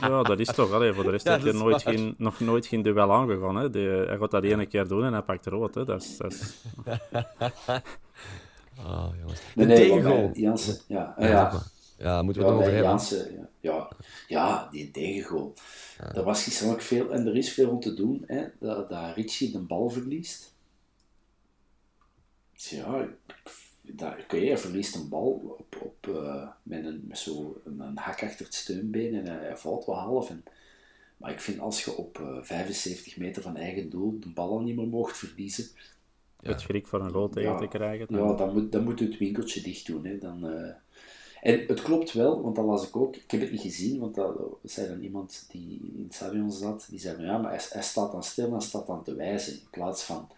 [0.00, 0.72] ja, dat is toch.
[0.72, 1.94] Allee, voor de rest Ja, heb je dat is nooit waar.
[1.94, 3.56] geen, nog nooit geen duel aangegaan.
[3.56, 3.70] Hè.
[3.70, 5.74] De, hij gaat dat ene keer doen en hij pakt rood.
[5.74, 5.84] Hè.
[5.84, 6.56] Dat is, dat is,
[8.86, 9.40] Ah, jongens.
[9.56, 10.30] Een nee, tegengoal.
[10.32, 11.14] Jansen, ja.
[11.18, 11.52] Ja, ja.
[11.98, 12.90] Ja, moeten we Ja, het over hebben.
[12.90, 13.48] Jansen, ja.
[13.60, 13.90] Ja,
[14.28, 15.54] ja, die tegengoal.
[16.14, 19.14] Er was gisteren ook veel, en er is veel om te doen, hè, dat, dat
[19.14, 20.54] Richie de bal verliest.
[22.68, 23.08] Ja,
[23.82, 27.98] dat, oké, hij verliest een bal op, op, eh, met, een, met zo een, een
[27.98, 30.30] hak achter het steunbeen en hij, hij valt wel half.
[30.30, 30.44] En,
[31.16, 34.60] maar ik vind als je op eh, 75 meter van eigen doel de bal al
[34.60, 35.66] niet meer mocht verliezen,
[36.42, 38.06] het schrik voor een goal tegen te krijgen.
[38.10, 40.04] dan- ja, dan moet, dan moet je het winkeltje dicht doen.
[40.04, 40.18] Hè.
[40.18, 40.74] Dan, eh,
[41.40, 43.16] En het klopt wel, want dat las ik ook.
[43.16, 46.86] Ik heb het niet gezien, want dat zei dan iemand die in het stadion zat.
[46.90, 49.52] Die zei, ja, maar hij, hij staat dan stil en staat dan te wijzen.
[49.52, 50.28] In plaats van,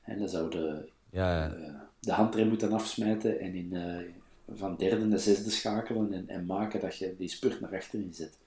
[0.00, 5.04] hè, dan zou de, Ja, eh, de handrem moeten afsmijten en in, eh, van derde
[5.04, 8.38] naar zesde schakelen en, en maken dat je die spurt naar achterin zet.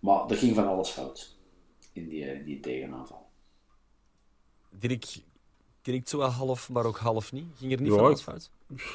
[0.00, 1.36] Maar er ging van alles fout
[1.92, 3.26] in die, eh, in die tegenaanval.
[4.70, 5.04] Dirk,
[5.82, 7.46] Dirk zo wel half, maar ook half niet.
[7.54, 8.50] Ging er niet Ja, van alles fout?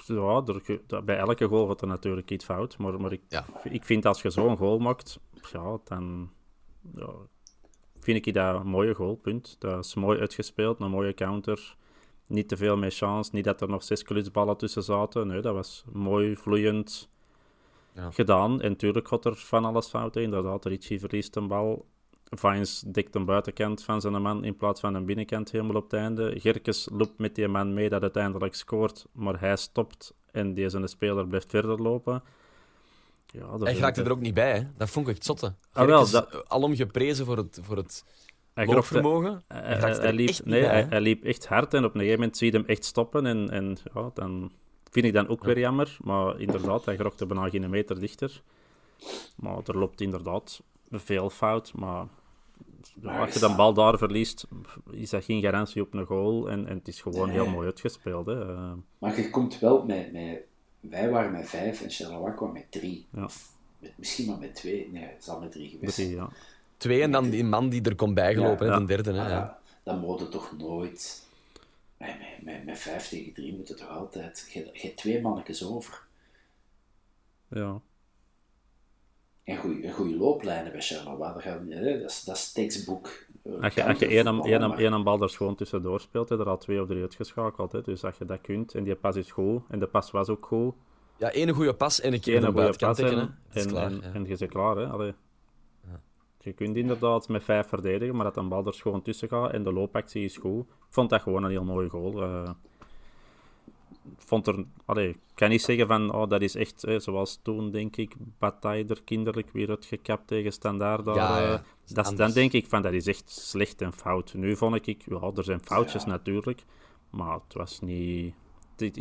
[0.08, 0.44] Ja,
[0.88, 2.78] er, bij elke goal gaat er natuurlijk iets fout.
[2.78, 3.46] Maar, maar ik, Ja.
[3.63, 5.20] ik vind als je zo'n goal maakt,
[5.52, 6.30] ja, dan
[6.96, 7.10] ja,
[8.00, 9.56] vind ik dat een mooie goal, punt.
[9.60, 11.76] Dat is mooi uitgespeeld, een mooie counter.
[12.28, 15.28] Niet te veel met chance, niet dat er nog zes klutsballen tussen zaten.
[15.28, 17.10] Nee, dat was mooi, vloeiend
[17.94, 18.12] Ja.
[18.12, 18.62] gedaan.
[18.62, 20.16] En natuurlijk gaat er van alles fout.
[20.16, 20.22] hè.
[20.22, 21.86] Inderdaad, Richie verliest een bal.
[22.30, 25.94] Vines dikt een buitenkant van zijn man in plaats van een binnenkant helemaal op het
[25.94, 26.40] einde.
[26.40, 31.28] Gerkes loopt met die man mee dat uiteindelijk scoort, maar hij stopt en deze speler
[31.28, 32.24] blijft verder lopen.
[33.26, 34.63] Ja, dat Hij raakte er ook niet bij, hè.
[34.78, 35.54] Dat vond ik echt zotte.
[35.74, 38.06] Ah, wel, Gerkes, dat- Alom geprezen voor het, voor het
[38.58, 39.43] hij grokte- loopvermogen.
[39.48, 42.38] Hij, Hij hij liep, nee, bij, hij, liep echt hard en op een gegeven moment
[42.38, 43.26] zie je hem echt stoppen.
[43.26, 44.52] En, en ja, dan
[44.91, 45.98] vind ik dan ook weer jammer.
[46.04, 48.41] Maar inderdaad, hij grokte bijna geen meter dichter.
[49.36, 51.74] Maar er loopt inderdaad veel fout.
[51.74, 52.06] Maar
[53.02, 54.48] ja, als je dat- bal daar verliest,
[54.91, 56.50] is dat geen garantie op een goal.
[56.50, 57.36] En, en het is gewoon Nee.
[57.36, 58.26] heel mooi uitgespeeld.
[58.26, 58.46] Hè.
[58.98, 60.41] Maar je komt wel met, met
[60.80, 63.08] wij waren met vijf en Charleroi kwam met drie.
[63.13, 63.28] Ja.
[63.80, 64.89] Met, misschien maar met twee.
[64.91, 66.10] Nee, het zal met drie geweest zijn.
[66.10, 66.30] ja.
[66.78, 68.86] Twee en dan die man die er komt bijgelopen, Ja, hè, ja.
[68.86, 69.13] de derde.
[69.20, 69.60] Hè, ja.
[69.84, 71.26] dan moet je toch nooit...
[71.98, 74.50] Met, met, met, vijf tegen drie moet het toch altijd...
[74.54, 76.02] Je, hebt twee mannetjes over.
[77.48, 77.82] Ja.
[79.44, 83.26] En goede, goede looplijnen bij Charleroi, dat, hè, dat, is, dat is tekstboek.
[83.62, 86.38] Als je, als je één, countervoetbal, één, maar- één bal er gewoon tussendoor speelt, heb
[86.38, 87.72] je er al twee of drie uitgeschakeld.
[87.72, 87.82] Hè.
[87.82, 90.46] Dus als je dat kunt, en die pas is goed, en de pas was ook
[90.46, 90.74] goed,
[91.18, 93.20] Ja, één goede pas en een keer naar goede pas tegen.
[93.20, 93.92] en, en, klaar.
[93.92, 94.13] en, ja.
[94.13, 94.76] en je bent klaar.
[94.78, 94.88] Hè?
[94.88, 95.13] Allee.
[96.39, 99.63] Je kunt inderdaad met vijf verdedigen, maar dat een bal er gewoon tussen gaat en
[99.63, 100.62] de loopactie is goed.
[100.67, 102.21] Ik vond dat gewoon een heel mooie goal.
[102.23, 102.50] Eh,
[104.17, 107.39] ik vond er, allee, ik kan niet zeggen van oh, dat is echt hè, zoals
[107.41, 111.06] toen, denk ik, Bataille er kinderlijk weer uitgekapt tegen Standaard.
[111.06, 111.54] Daar, Ja, ja.
[111.54, 111.60] eh,
[111.93, 114.34] Dat dan denk ik van dat is echt slecht en fout.
[114.34, 116.10] Nu vond ik, ja, er zijn foutjes Ja.
[116.10, 116.63] natuurlijk,
[117.10, 118.34] maar het was niet.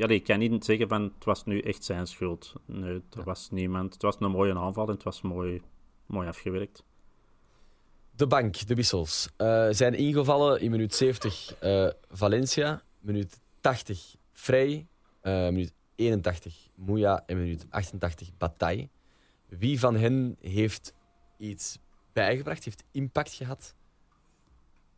[0.00, 2.52] Allee, ik kan niet zeggen van het was nu echt zijn schuld.
[2.66, 3.92] Nee, er was niemand.
[3.92, 5.62] Het was een mooie aanval en het was mooi,
[6.06, 6.84] mooi afgewerkt.
[8.16, 9.28] De bank, de wissels.
[9.36, 14.86] eh, zijn ingevallen in minuut 70 eh, Valencia, minuut 80 Vrij,
[15.20, 18.88] eh, minuut 81 Mouya en minuut 88 Bataille.
[19.48, 20.94] Wie van hen heeft
[21.38, 21.78] iets
[22.12, 23.74] bijgebracht, heeft impact gehad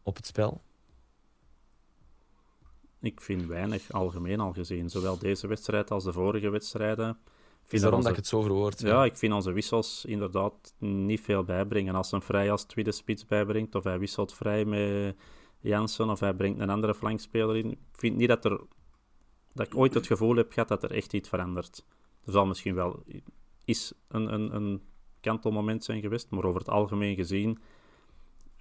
[0.02, 0.60] op het spel?
[3.00, 4.90] Ik vind weinig algemeen al gezien.
[4.90, 7.18] Zowel deze wedstrijd als de vorige wedstrijden.
[7.68, 8.80] Vind daarom dat onze- ik het zo verwoord?
[8.80, 11.94] Ja, ik vind onze wissels inderdaad niet veel bijbrengen.
[11.94, 15.16] Als een vrij als tweede spits bijbrengt, of hij wisselt vrij met
[15.60, 17.70] Jansen, of hij brengt een andere flankspeler in.
[17.70, 18.60] Ik vind niet dat, er,
[19.52, 21.84] dat ik ooit het gevoel heb gehad dat er echt iets verandert.
[22.24, 23.02] Er zal misschien wel
[23.64, 24.82] is een, een, een
[25.20, 27.58] kantelmoment zijn geweest, maar over het algemeen gezien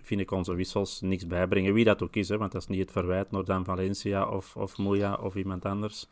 [0.01, 1.73] vind ik onze wissels niks bijbrengen.
[1.73, 4.55] Wie dat ook is, hè, want dat is niet het verwijt naar dan Valencia of,
[4.55, 6.07] of Moya of iemand anders.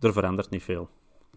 [0.00, 0.88] Er verandert niet veel.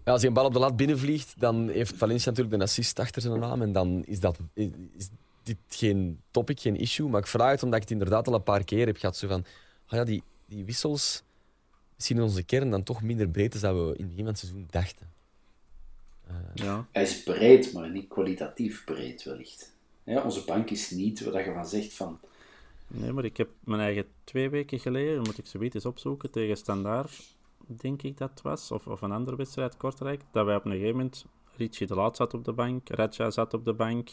[0.08, 3.00] Ja, als hij een bal op de lat binnenvliegt, dan heeft Valencia natuurlijk de assist
[3.00, 3.62] achter zijn naam.
[3.62, 5.10] En dan is, dat, is,
[5.44, 7.10] dit geen topic, geen issue.
[7.10, 9.18] Maar ik vraag het omdat ik het inderdaad al een paar keer heb gehad.
[9.18, 9.40] Zo van,
[9.86, 11.24] oh ja, die, die wissels
[11.98, 14.26] zien in onze kern dan toch minder breed is dan we in het begin van
[14.26, 15.12] het seizoen dachten.
[16.54, 16.88] Ja.
[16.92, 19.74] Hij is breed, maar niet kwalitatief breed wellicht.
[20.04, 22.20] Ja, onze bank is niet waar je van zegt van...
[22.88, 26.58] Nee, maar ik heb mijn eigen twee weken geleden, moet ik zoiets eens opzoeken, tegen
[26.58, 27.36] Standaard,
[27.68, 30.72] denk ik dat het was, of, of een andere wedstrijd, Kortrijk, dat wij op een
[30.72, 31.26] gegeven moment,
[31.58, 34.10] Richie de Laat zat op de bank, Raja zat op de bank,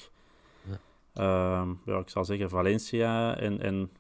[1.15, 3.91] ja, ja ik zal zeggen Valencia en, en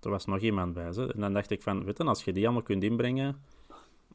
[0.00, 0.92] er was nog iemand bij.
[0.92, 1.12] Ze.
[1.14, 3.42] En dan dacht ik van, weet je, als je die allemaal kunt inbrengen,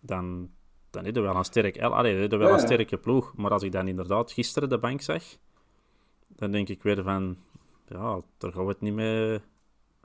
[0.01, 0.49] dan,
[0.89, 3.33] dan is er wel een, sterk, allee, is er wel een sterke ploeg.
[3.35, 5.23] Maar als ik dan inderdaad gisteren de bank zag,
[6.27, 7.37] dan denk ik weer van,
[7.87, 9.39] ja, daar gaan we het niet mee,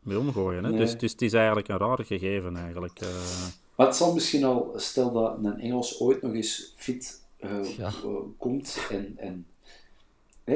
[0.03, 0.65] mee omgooien.
[0.65, 0.71] Hè?
[0.71, 0.79] Nee.
[0.79, 3.01] Dus, dus het is eigenlijk een raar gegeven eigenlijk.
[3.01, 3.09] eh.
[3.83, 7.87] Maar het zal misschien al, stel dat een Engels ooit nog eens fit eh, Ja.
[7.87, 9.15] eh, komt en...
[9.19, 9.47] en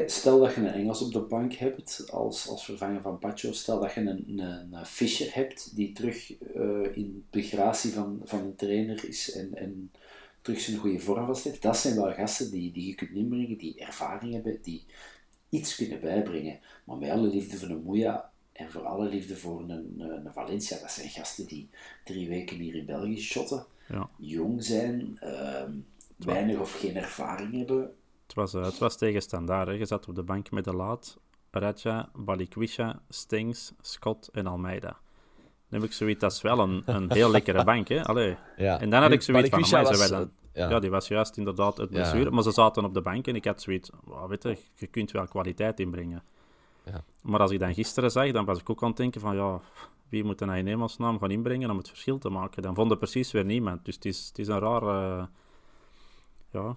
[0.07, 3.53] Stel dat je een Engels op de bank hebt als, als vervanger van Pacho.
[3.53, 8.21] Stel dat je een, een, een Fischer hebt die terug eh, in de gratie van,
[8.25, 9.91] van een trainer is en, en
[10.43, 11.62] terug zijn goede vorm vast heeft.
[11.62, 14.85] Dat zijn wel gasten die, die je kunt inbrengen, die ervaring hebben, die
[15.49, 16.59] iets kunnen bijbrengen.
[16.85, 20.79] Maar met alle liefde voor een Moeja en voor alle liefde voor een, een Valencia,
[20.81, 21.69] dat zijn gasten die
[22.05, 24.09] drie weken hier in België shotten, ja.
[24.16, 25.73] jong zijn, ehm,
[26.16, 27.90] weinig of geen ervaring hebben.
[28.27, 29.69] Het was, eh, het was tegen standaard.
[29.69, 29.73] Hè.
[29.75, 31.19] Je zat op de bank met de Laat,
[31.51, 34.97] Raja, Balikwisha, Stings, Scott en Almeida.
[35.69, 37.88] Dan heb ik zoiets, dat is wel een, een heel lekkere bank.
[37.88, 38.05] Hè?
[38.05, 38.37] Allee.
[38.57, 38.81] Ja.
[38.81, 40.21] En dan had ik zoiets van, was, wij dan...
[40.21, 40.29] eh,
[40.62, 40.69] ja.
[40.71, 40.79] Ja.
[40.81, 41.97] die was juist inderdaad het Ja.
[41.97, 42.31] blessure.
[42.31, 45.11] Maar ze zaten op de bank en ik had zoiets, wow, weet je, je kunt
[45.11, 46.23] wel kwaliteit inbrengen.
[47.27, 49.61] Maar als ik dan gisteren zag, dan was ik ook aan het denken van, ja,
[50.09, 52.62] wie moet nou in hemelsnaam gaan inbrengen om het verschil te maken?
[52.62, 53.85] Dan vond er precies weer niemand.
[53.85, 54.83] Dus het is, het is een raar...
[54.83, 55.25] eh,
[56.51, 56.77] ja, een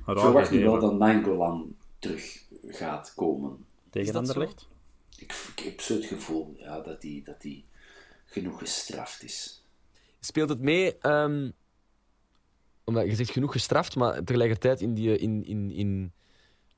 [0.00, 0.80] Ik raar verwacht nu gegeven.
[0.80, 3.64] wel dat Nangolan terug gaat komen.
[3.90, 4.32] Tegen Is dat zo?
[4.32, 4.68] Anderlecht?
[5.16, 7.64] Ik, ik heb zo het gevoel ja, dat hij dat die
[8.24, 9.64] genoeg gestraft is.
[10.20, 11.50] Speelt het mee, ehm,
[12.84, 16.12] omdat je zegt genoeg gestraft, maar tegelijkertijd in, die, in, in, in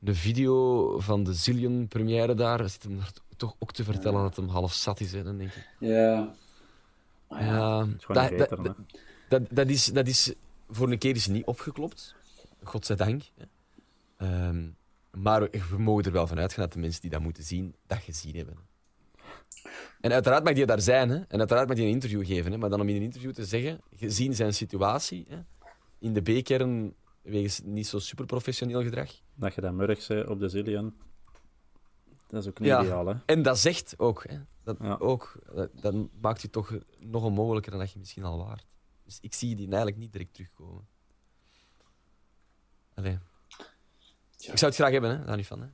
[0.04, 4.48] de video van de Zillion-première daar zit hem er toch ook te vertellen dat hem
[4.48, 5.12] half zat is.
[5.12, 5.68] Hè, dan denk ik.
[5.78, 6.32] Ja.
[7.28, 8.76] Ja, gewoon een dat, dat,
[9.28, 10.34] dat, dat, is, dat is
[10.68, 12.14] voor een keer is niet opgeklopt.
[12.62, 13.22] Godzijdank.
[13.36, 13.44] hè.
[14.16, 14.68] Ehm,
[15.10, 17.98] maar we mogen er wel van uitgaan dat de mensen die dat moeten zien, dat
[17.98, 18.56] gezien hebben.
[20.00, 21.16] En uiteraard mag die daar zijn, hè?
[21.16, 22.52] en uiteraard mag die een interview geven.
[22.52, 22.58] Hè?
[22.58, 25.38] Maar dan om in een interview te zeggen, gezien zijn situatie, hè?
[25.98, 29.10] in de B-kern wegens niet zo super professioneel gedrag.
[29.34, 30.94] Dat je dat morgens eh, op de Zillion...
[32.28, 32.80] Dat is ook niet Ja.
[32.82, 33.14] ideaal, hè.
[33.26, 34.24] En dat zegt ook.
[34.28, 34.38] Hè?
[34.62, 34.96] Dat, Ja.
[34.96, 38.66] ook dat, dat maakt je toch nog onmogelijker dan dat je misschien al waard.
[39.04, 40.86] Dus ik zie die eigenlijk niet direct terugkomen.
[42.94, 43.18] Allee.
[44.38, 45.24] Ik zou het graag hebben, hè?
[45.24, 45.60] daar niet van.
[45.60, 45.68] Hè?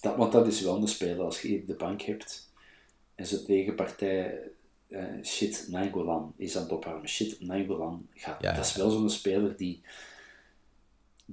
[0.00, 2.50] Dat, want dat is wel een speler als je de bank hebt
[3.14, 4.50] en zijn tegenpartij
[4.88, 7.08] eh, shit, Nangolan is aan het opwarmen.
[7.08, 8.42] Shit, Nangolan gaat.
[8.42, 8.52] Ja.
[8.52, 9.82] Dat is wel zo'n speler die,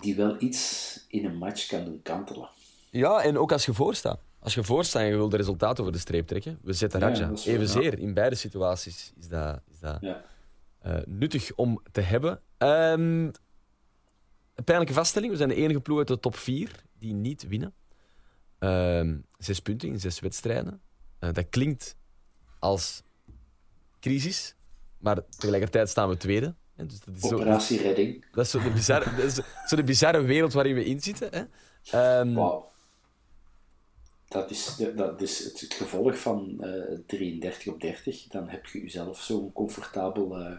[0.02, 2.50] die wel iets in een match kan doen kantelen.
[2.90, 4.20] Ja, en ook als je voorstaat.
[4.40, 7.08] Als je voorstaat en je wil de resultaat over de streep trekken, we zetten Ja,
[7.10, 7.28] Raja.
[7.28, 10.24] wel- Evenzeer, in beide situaties is dat, is dat Ja.
[10.80, 12.42] eh, nuttig om te hebben.
[12.58, 13.24] Ehm,
[14.56, 17.74] een pijnlijke vaststelling, we zijn de enige ploeg uit de top 4 die niet winnen.
[18.60, 20.82] Ehm, zes punten in zes wedstrijden.
[21.20, 21.96] Eh, dat klinkt
[22.60, 23.04] als
[24.00, 24.56] crisis,
[24.98, 26.56] maar tegelijkertijd staan we tweede.
[26.80, 28.26] Hè, Dus dat is zo, Operatie Redding.
[28.32, 31.30] dat is zo de bizarre, dat is zo de bizarre wereld waarin we in zitten.
[31.32, 31.44] Hè.
[32.20, 32.68] Ehm, Wauw.
[34.28, 38.28] Dat is, dat is het, het gevolg van eh 33 op 30.
[38.28, 40.52] Dan heb je jezelf zo'n comfortabel eh,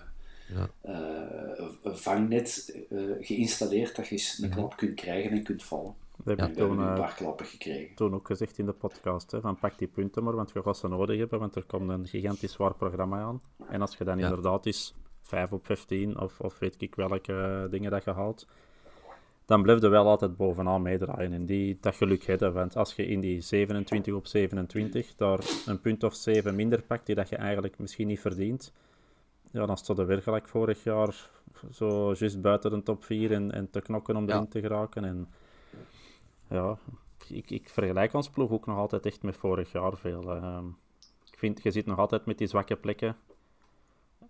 [0.49, 0.69] Ja.
[0.81, 4.45] eh, vangnet eh, geïnstalleerd dat je eens Mhm.
[4.51, 5.95] een klap kunt krijgen en kunt vallen.
[6.17, 7.95] Dat heb En ik toen, een paar klappen gekregen.
[7.95, 9.31] toen ook gezegd in de podcast.
[9.31, 11.39] Hè, van pak die punten maar, want je gaat ze nodig hebben.
[11.39, 13.43] Want er komt een gigantisch zwaar programma aan.
[13.69, 14.25] En als je dan Ja.
[14.29, 14.95] inderdaad is
[15.31, 18.47] 5 op 15 of, of weet ik welke eh, dingen dat je haalt,
[19.45, 21.33] dan blijf je wel altijd bovenaan meedraaien.
[21.33, 22.53] En die, dat geluk hebben.
[22.53, 27.07] Want als je in die 27 op 27 daar een punt of 7 minder pakt,
[27.07, 28.73] die dat je eigenlijk misschien niet verdient,
[29.53, 31.29] ja, dan stond er weer gelijk vorig jaar
[31.73, 34.35] zo juist buiten de top 4 en, en te knokken om Ja.
[34.35, 35.05] erin te geraken.
[35.05, 35.29] En
[36.49, 36.79] ja,
[37.29, 40.35] ik, ik vergelijk ons ploeg ook nog altijd echt met vorig jaar veel.
[40.35, 40.67] Ehm,
[41.31, 43.17] ik vind, je zit nog altijd met die zwakke plekken.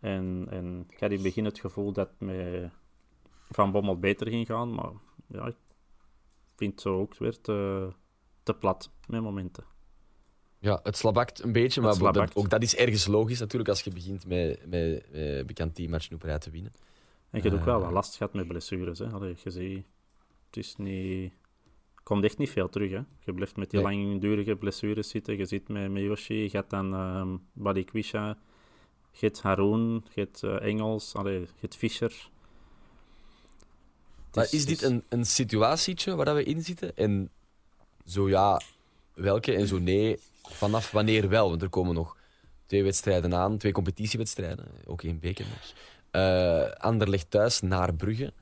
[0.01, 2.71] En, en ik had in het begin het gevoel dat met
[3.51, 4.91] Van Bommel beter ging gaan, maar
[5.27, 5.57] ja, ik
[6.57, 7.89] vind het zo ook weer te,
[8.43, 9.65] te plat met momenten.
[10.59, 13.91] Ja, het slabakt een beetje, maar dat, ook dat is ergens logisch natuurlijk als je
[13.91, 16.73] begint met, met, met bekend teammatch op rij te winnen.
[17.31, 17.83] En je hebt ook wel Eh.
[17.83, 18.99] wat last gehad met blessures.
[18.99, 19.07] Hè.
[19.07, 19.85] Allee, je ziet,
[20.47, 21.33] het is niet...
[22.03, 22.91] Komt echt niet veel terug.
[22.91, 23.01] Hè.
[23.25, 23.97] Je blijft met die Nee.
[23.97, 25.37] langdurige blessures zitten.
[25.37, 28.39] Je zit met, met Yoshi, je hebt dan um, Balikwisha,
[29.19, 32.29] hebt Haroon, hebt eh, Engels, allee, hebt Fischer.
[34.35, 36.97] Maar is- is dit een, een situatietje waar dat we in zitten?
[36.97, 37.31] En
[38.07, 38.61] zo ja,
[39.15, 39.53] welke?
[39.55, 41.49] En zo nee, vanaf wanneer wel?
[41.49, 42.17] Want er komen nog
[42.67, 45.73] twee wedstrijden aan, twee competitiewedstrijden, ook één bekermatch.
[46.11, 48.33] Eh Anderlecht thuis naar Brugge.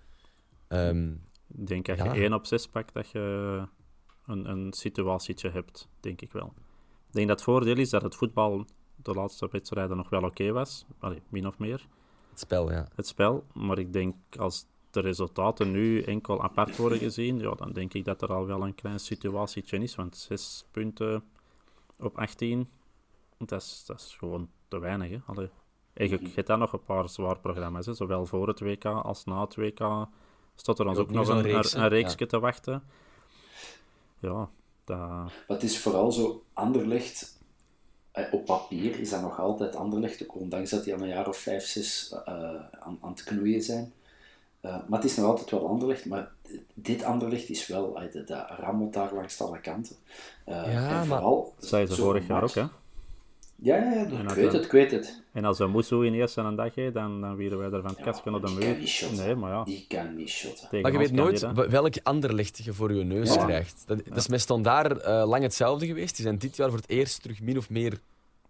[0.68, 1.10] Ehm,
[1.58, 1.94] Ik denk Ja.
[2.14, 3.62] je 1 op 6 pakt, dat je
[4.26, 6.52] een, een situatietje hebt, denk ik wel.
[7.08, 8.66] Ik denk dat het voordeel is dat het voetbal
[9.02, 10.84] de laatste wedstrijden nog wel oké was.
[10.98, 11.86] Allee, min of meer,
[12.30, 12.88] het spel, ja.
[12.94, 13.44] het spel.
[13.54, 18.04] Maar ik denk als de resultaten nu enkel apart worden gezien, ja, dan denk ik
[18.04, 19.94] dat er al wel een klein situatietje is.
[19.94, 21.24] Want 6 punten
[21.98, 22.68] op 18,
[23.38, 25.10] dat is, dat is gewoon te weinig.
[25.10, 25.18] Hè?
[25.26, 25.50] Allee.
[25.92, 27.94] En je, je hebt dan nog een paar zwaar programma's, hè?
[27.94, 30.06] zowel voor het WK als na het WK.
[30.54, 31.84] Staat er ons Ook ook nog een, reeks, een, hè?
[31.84, 32.82] een reeksje te wachten.
[34.18, 34.50] Ja,
[34.84, 37.37] dat, Maar het is vooral zo, Anderlecht,
[38.30, 41.36] op papier is dat nog altijd Anderlecht, ook ondanks dat die al een jaar of
[41.36, 42.34] vijf, zes eh,
[42.80, 43.92] aan, aan het knoeien zijn.
[44.60, 46.30] Eh, maar het is nog altijd wel Anderlecht, maar
[46.74, 49.96] dit Anderlecht is wel, eh, dat, rammelt daar langs alle kanten.
[50.44, 52.64] Eh, Ja, en vooral, dat zei ze vorig jaar ook, hè.
[53.62, 55.22] Ja, ja, ja, ik dat weet dan- het, ik weet het.
[55.32, 57.90] En als een Moussou in eerste een dag heeft, dan, dan wieren wij er van
[57.90, 58.64] het Ja, kastje op de die muur.
[58.68, 59.26] kan niet shotten.
[59.26, 59.64] Nee, maar ja.
[59.64, 60.68] Die kan niet shotten.
[60.68, 63.44] tegen Maar je weet nooit welk Anderlecht je voor je neus Ja.
[63.44, 63.82] krijgt.
[63.86, 66.16] Dat, dat is met Standaard eh, lang hetzelfde geweest.
[66.16, 67.98] Die zijn dit jaar voor het eerst terug min of meer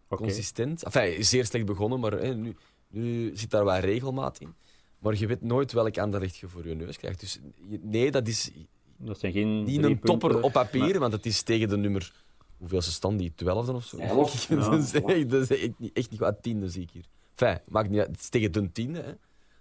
[0.09, 0.83] consistent.
[0.85, 2.57] Enfin, is zeer slecht begonnen, maar hè, nu,
[2.89, 4.55] nu zit daar wat regelmaat in.
[4.99, 7.21] Maar je weet nooit welk Anderlecht je voor je neus krijgt.
[7.21, 7.39] Dus
[7.83, 8.51] nee, dat is
[8.97, 11.77] Dat zijn geen niet een topper punten, op papier, maar- want het is tegen de
[11.77, 12.13] nummer...
[12.59, 13.33] Hoeveel ze stand die?
[13.35, 13.97] Twelfde of zo?
[13.97, 14.73] Elf, dat, ja.
[14.73, 17.05] is echt, dat is echt niet, echt niet wat tiende zie ik hier.
[17.37, 18.09] Enfin, maakt niet uit.
[18.09, 19.01] Het is tegen de tiende.
[19.01, 19.13] Hè.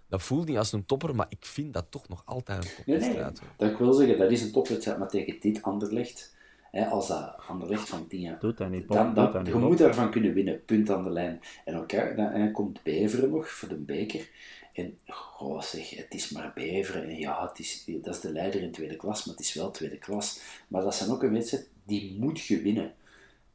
[0.08, 2.98] Dat voelt niet als een topper, maar ik vind dat toch nog altijd een Nee,
[2.98, 3.32] nee, hoor.
[3.56, 6.34] dat ik wil zeggen, dat is een topwedstrijd, maar tegen dit Anderlecht,
[6.70, 8.38] hè, als dat Anderlecht van tien jaar...
[8.38, 10.90] Doet dat niet, Dan, Bob, dan, doet dat niet, je moet daarvan kunnen winnen, punt
[10.90, 11.40] aan de lijn.
[11.64, 14.28] En, elkaar, dan, en komt Beveren nog voor de beker.
[14.72, 17.04] En, goh zeg, het is maar Beveren.
[17.04, 19.70] En ja, het is, dat is de leider in tweede klas, maar het is wel
[19.70, 20.40] tweede klas.
[20.68, 22.94] Maar dat zijn ook een wedstrijd, die moet je winnen.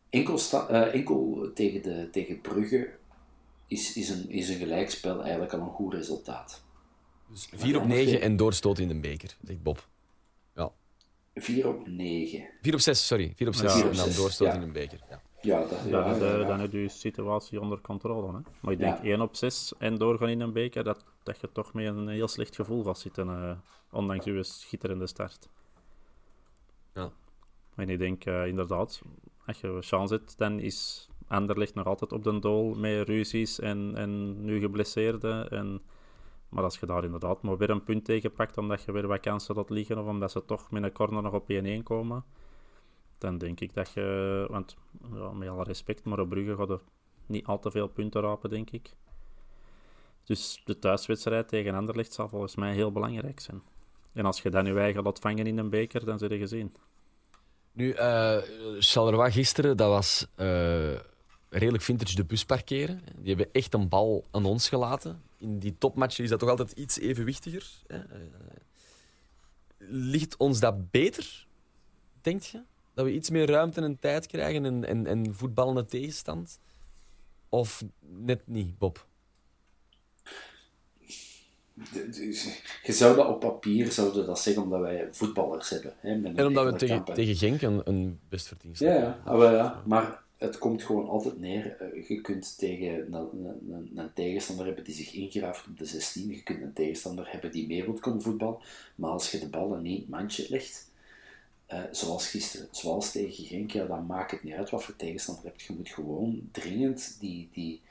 [0.09, 2.89] Enkel, sta, eh, enkel tegen, de, tegen Brugge
[3.67, 6.63] is, is, een, is een gelijkspel eigenlijk al een goed resultaat.
[7.27, 9.87] Dus 4 op 9 en doorstoot in de beker, zegt Bob.
[11.33, 11.41] Ja.
[11.41, 12.49] 4 op 9.
[12.61, 13.33] 4 op 6, sorry.
[13.35, 13.87] 4 op 6 Ja.
[13.89, 14.53] en dan ja.
[14.53, 14.99] in een beker.
[15.09, 15.21] Ja.
[15.41, 16.47] Ja, dat, Dan, ja, heb je- ja, ja.
[16.47, 18.27] dan heb je je situatie onder controle.
[18.33, 18.39] Hè?
[18.61, 19.09] Maar ik denk Ja.
[19.11, 22.27] 1 op 6 en doorgaan in een beker, dat, dat je toch met een heel
[22.27, 23.17] slecht gevoel vast zit.
[23.29, 23.51] eh,
[23.91, 25.49] ondanks je schitterende start.
[26.93, 27.11] Ja.
[27.75, 29.01] En ik denk eh, inderdaad,
[29.45, 33.91] als je chance hebt, dan is Anderlecht nog altijd op de dool met ruzies en,
[33.95, 35.49] en nu geblesseerden.
[35.49, 35.81] En,
[36.53, 39.19] maar als je daar inderdaad maar weer een punt tegen pakt, omdat je weer wat
[39.19, 42.23] kansen laat liggen, of omdat ze toch met een corner nog op 1-1 komen,
[43.17, 44.75] dan denk ik dat je, want
[45.33, 46.81] met alle respect, maar op Brugge gaat er
[47.25, 48.93] niet al te veel punten rapen, denk ik.
[50.23, 53.61] Dus de thuiswedstrijd tegen Anderlecht zal volgens mij heel belangrijk zijn.
[54.13, 56.75] En als je dan je eigen laat vangen in een beker, dan zit je gezien.
[57.71, 58.37] Nu, eh
[58.79, 60.93] Charleroi gisteren, dat was eh,
[61.49, 63.01] redelijk vintage de bus parkeren.
[63.15, 65.21] Die hebben echt een bal aan ons gelaten.
[65.43, 67.71] In die topmatchen is dat toch altijd iets evenwichtiger.
[67.87, 67.97] hè.
[67.97, 68.19] Eh,
[69.87, 71.47] ligt ons dat beter,
[72.21, 72.61] denk je?
[72.93, 76.59] Dat we iets meer ruimte en tijd krijgen en, en, en voetballende tegenstand?
[77.49, 79.07] Of net niet, Bob?
[82.83, 85.93] Je zou dat op papier zouden dat zeggen omdat wij voetballers hebben.
[85.97, 89.21] Hè, En omdat we tegen, tegen Genk een, een best verdiend Ja, ja.
[89.25, 89.81] Ah, ja.
[89.85, 91.75] Maar het komt gewoon altijd neer.
[91.79, 96.29] eh, Je kunt tegen een, een, een, tegenstander hebben die zich ingraaft op de 16.
[96.29, 98.61] Je kunt een tegenstander hebben die mee wilt komen voetbal.
[98.95, 100.91] Maar als je de bal in één mandje legt,
[101.65, 105.49] eh, zoals gisteren, zoals tegen Genk, dan maakt het niet uit wat voor tegenstander je
[105.49, 105.61] hebt.
[105.61, 107.81] Je moet gewoon dringend die, die,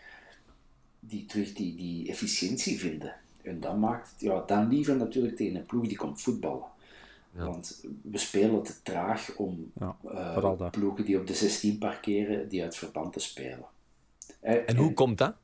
[1.00, 3.14] die, terug die, die efficiëntie vinden.
[3.42, 6.71] En dat maakt, ja, dan liever natuurlijk tegen een ploeg die komt voetballen.
[7.32, 10.70] Want we spelen te traag om Ja, eh, dat.
[10.70, 13.66] ploegen die op de 16 parkeren, die uit verband te spelen.
[14.40, 15.34] Eh, En hoe komt dat?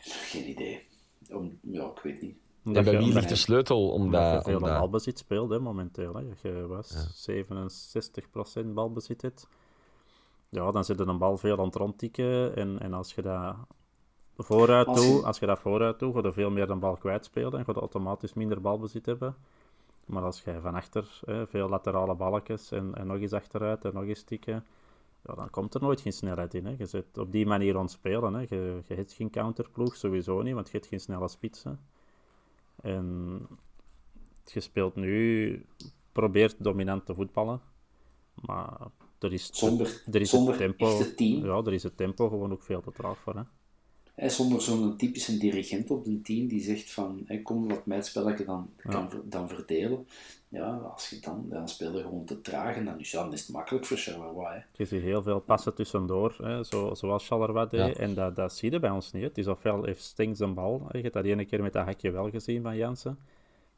[0.00, 0.86] Geen idee.
[1.32, 2.36] Om, ja, ik weet niet.
[2.64, 4.44] Omdat En bij wie ligt de sleutel om Omdat je dat...
[4.44, 4.78] veel dat...
[4.78, 6.14] balbezit speelt, hè, momenteel.
[6.14, 6.22] Hè.
[6.42, 9.48] Je was 67% balbezit hebt.
[10.48, 12.56] Ja, dan zit er een bal veel aan het rondtikken.
[12.56, 13.56] En, en als je dat
[14.36, 16.96] vooruit Als je- doet, als je dat vooruit doet, ga je veel meer de bal
[16.96, 19.36] kwijtspelen en ga je automatisch minder balbezit hebben.
[20.08, 23.94] Maar als je van achter hè, veel laterale balletjes en, en nog eens achteruit en
[23.94, 24.64] nog eens tikken,
[25.24, 26.66] ja, dan komt er nooit geen snelheid in.
[26.66, 26.74] Hè.
[26.78, 28.34] Je zit op die manier aan het spelen.
[28.34, 28.40] Hè.
[28.40, 31.80] Je, je hebt geen counterploeg, sowieso niet, want je hebt geen snelle spitsen.
[32.82, 33.46] En
[34.44, 35.66] je speelt nu,
[36.12, 37.60] probeert dominant te voetballen,
[38.34, 38.78] maar
[39.18, 40.86] er is, Zonder- er is zonder het tempo.
[41.46, 43.34] Ja, er is het tempo gewoon ook veel te traag voor.
[43.34, 43.42] Hè.
[44.18, 47.96] Hè, zonder zo'n typische dirigent op de team die zegt van hè, kom, laat mij
[47.96, 50.06] het spelletje dan, kan, dan verdelen.
[50.50, 53.32] Ja, als je dan, dan speel je gewoon te traag en dan is, ja, dan
[53.32, 54.54] is het makkelijk voor Charleroi.
[54.54, 54.60] Hè.
[54.72, 57.96] Je ziet heel veel passen tussendoor, hè, zo, zoals Charleroi deed.
[57.96, 58.02] Ja.
[58.02, 59.22] En dat, dat zie je bij ons niet.
[59.22, 60.82] Het is ofwel heeft Stinks een bal.
[60.88, 60.96] hè.
[60.96, 63.18] Je hebt dat ene keer met dat hakje wel gezien van Jansen.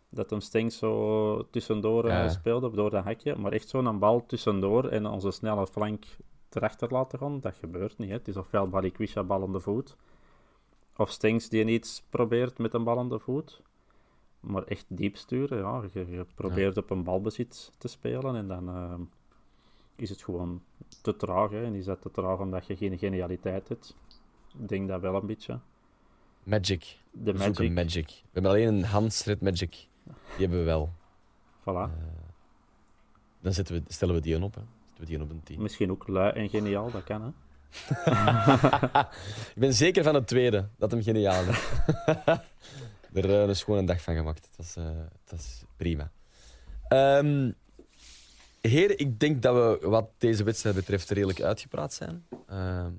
[0.08, 2.28] Dat hem Stinks zo tussendoor eh, Ja.
[2.28, 3.36] speelde, door dat hakje.
[3.36, 6.04] Maar echt zo'n bal tussendoor en onze snelle flank
[6.50, 8.08] erachter laten gaan, dat gebeurt niet.
[8.08, 8.14] Hè.
[8.14, 9.96] Het is ofwel Balikwisha bal aan de voet.
[11.00, 13.60] Of Stinks die iets probeert met een bal aan de voet.
[14.40, 15.82] Maar echt diep sturen, ja.
[15.92, 18.94] Je, je probeert op een balbezit te spelen en dan eh,
[19.96, 20.62] is het gewoon
[21.02, 21.50] te traag.
[21.50, 21.64] Hè.
[21.64, 23.96] En is dat te traag omdat je geen genialiteit hebt?
[24.58, 25.58] Ik denk dat wel een beetje.
[26.42, 26.98] Magic.
[27.10, 27.84] De We zoeken magic.
[27.84, 28.06] magic.
[28.06, 29.70] We hebben alleen een Hans-red magic.
[29.70, 29.86] Die
[30.36, 30.92] hebben we wel.
[31.64, 31.90] Voilà.
[33.40, 34.54] Dan zetten we, stellen we die een op.
[34.54, 34.62] Hè.
[34.86, 35.62] Zetten we die op een team.
[35.62, 37.30] Misschien ook lui en geniaal, dat kan hè.
[39.54, 41.58] Ik ben zeker van het tweede, dat hem geniaal is.
[43.24, 44.48] er is gewoon een dag van gemaakt.
[44.56, 46.10] Dat is, eh, prima.
[46.88, 47.50] Ehm
[48.60, 52.26] heren, ik denk dat we wat deze wedstrijd betreft redelijk uitgepraat zijn.
[52.46, 52.92] Ehm,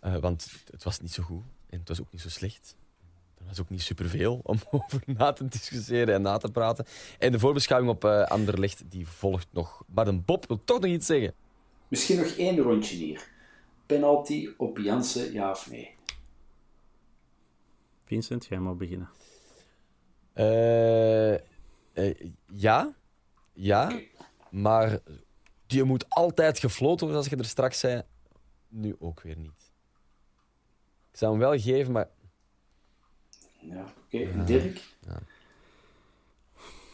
[0.00, 2.76] eh, want het was niet zo goed en het was ook niet zo slecht.
[3.38, 6.86] Er was ook niet superveel om over na te discussiëren en na te praten.
[7.18, 9.82] En de voorbeschouwing op eh Anderlecht die volgt nog.
[9.86, 11.34] Maar een Bob wil toch nog iets zeggen.
[11.88, 13.30] Misschien nog één rondje hier.
[13.92, 15.94] Penalty op Jansen, ja of nee?
[18.04, 19.10] Vincent, jij mag beginnen.
[20.32, 22.94] Eh, eh, ja,
[23.52, 24.00] ja,
[24.50, 24.98] maar
[25.66, 28.02] die moet altijd gefloten worden, zoals je er straks zei.
[28.68, 29.70] Nu ook weer niet.
[31.10, 32.08] Ik zou hem wel geven, maar
[33.60, 34.44] Ja, oké.
[34.44, 34.94] Dirk?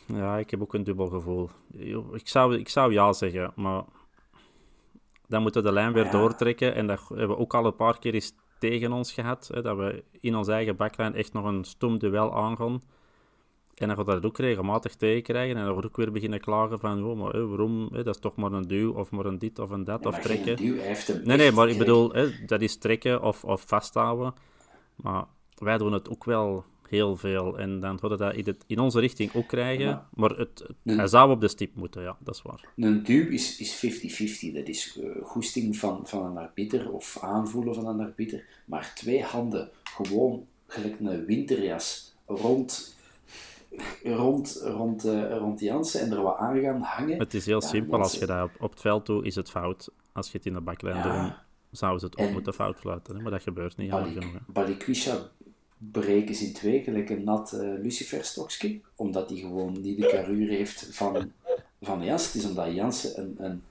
[0.07, 1.51] Ja, ik heb ook een dubbel gevoel.
[2.13, 3.85] Ik zou, ik zou ja zeggen, maar
[5.29, 6.11] dan moeten we de lijn weer Ja.
[6.11, 6.75] doortrekken.
[6.75, 9.51] En dat hebben we ook al een paar keer eens tegen ons gehad.
[9.53, 12.83] Hè, dat we in onze eigen baklijn echt nog een stom duel aangaan.
[13.75, 15.57] En dan gaat dat ook regelmatig tegenkrijgen.
[15.57, 18.53] En dan wordt ook weer beginnen klagen van, oh, maar, waarom, dat is toch maar
[18.53, 20.57] een duw, of maar een dit of een dat, Ja, of trekken.
[20.57, 22.13] duw, hij heeft hem Nee, nee, maar ik bedoel,
[22.47, 24.35] dat is trekken of, of vasthouden.
[24.97, 25.25] Maar
[25.59, 27.59] wij doen het ook wel heel veel.
[27.59, 29.85] En dan hadden dat in, in onze richting ook krijgen.
[29.85, 30.09] Ja.
[30.15, 32.65] Maar het, het- hij zou op de stip moeten, ja, dat is waar.
[32.77, 33.77] Een duw is is
[34.51, 34.53] 50-50.
[34.55, 38.45] Dat is eh, goesting van, van een arbiter of aanvoelen van een arbiter.
[38.65, 42.97] Maar twee handen, gewoon gelijk een winterjas, rond,
[44.05, 47.19] rond, rond, eh, rond Jansen en er wat aan gaan hangen.
[47.19, 47.99] Het is heel Ja, simpel.
[47.99, 49.89] Als je dat op, op het veld doet, is het fout.
[50.13, 51.23] Als je het in de baklijn Ja.
[51.23, 51.33] doet,
[51.79, 53.17] zouden ze het ook En- moeten fout fluiten.
[53.17, 53.23] Hè?
[53.23, 54.25] Maar dat gebeurt niet, Balik.
[54.47, 55.19] Balikwisha
[55.79, 60.55] breken ze in twee, gelijk een nat eh luciferstokje, omdat hij gewoon niet de carrure
[60.55, 61.33] heeft van,
[61.83, 62.27] van Jans.
[62.27, 63.63] Het is omdat Jansen een, een,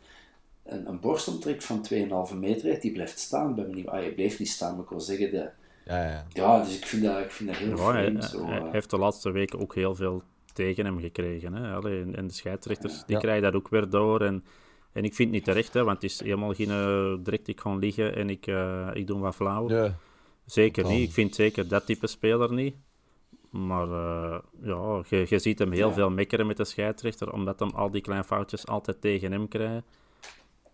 [0.63, 1.85] een, een borstomtrek van
[2.29, 3.89] 2,5 meter heeft, die blijft staan bij me.
[3.89, 5.49] Ah, je blijft niet staan, maar ik wil zeggen, de,
[5.85, 6.25] ja, ja.
[6.29, 8.23] ja, dus ik vind dat, ik vind dat heel Ja, hij, vreemd.
[8.23, 8.71] Zo, hij eh.
[8.71, 11.53] heeft de laatste weken ook heel veel tegen hem gekregen.
[11.53, 11.73] Hè?
[11.73, 13.21] Allee, en, en de scheidsrechters die Ja.
[13.21, 14.21] krijgen dat ook weer door.
[14.21, 14.43] En,
[14.91, 17.59] en ik vind het niet terecht, hè, want het is helemaal geen eh, direct ik
[17.59, 19.67] ga liggen en ik, eh, ik doe wat flauw.
[20.47, 21.07] Zeker niet.
[21.07, 22.75] Ik vind zeker dat type speler niet.
[23.49, 25.93] Maar eh, ja, je, je ziet hem heel Ja.
[25.93, 29.85] veel mekkeren met de scheidsrechter, omdat hem al die kleine foutjes altijd tegen hem krijgt.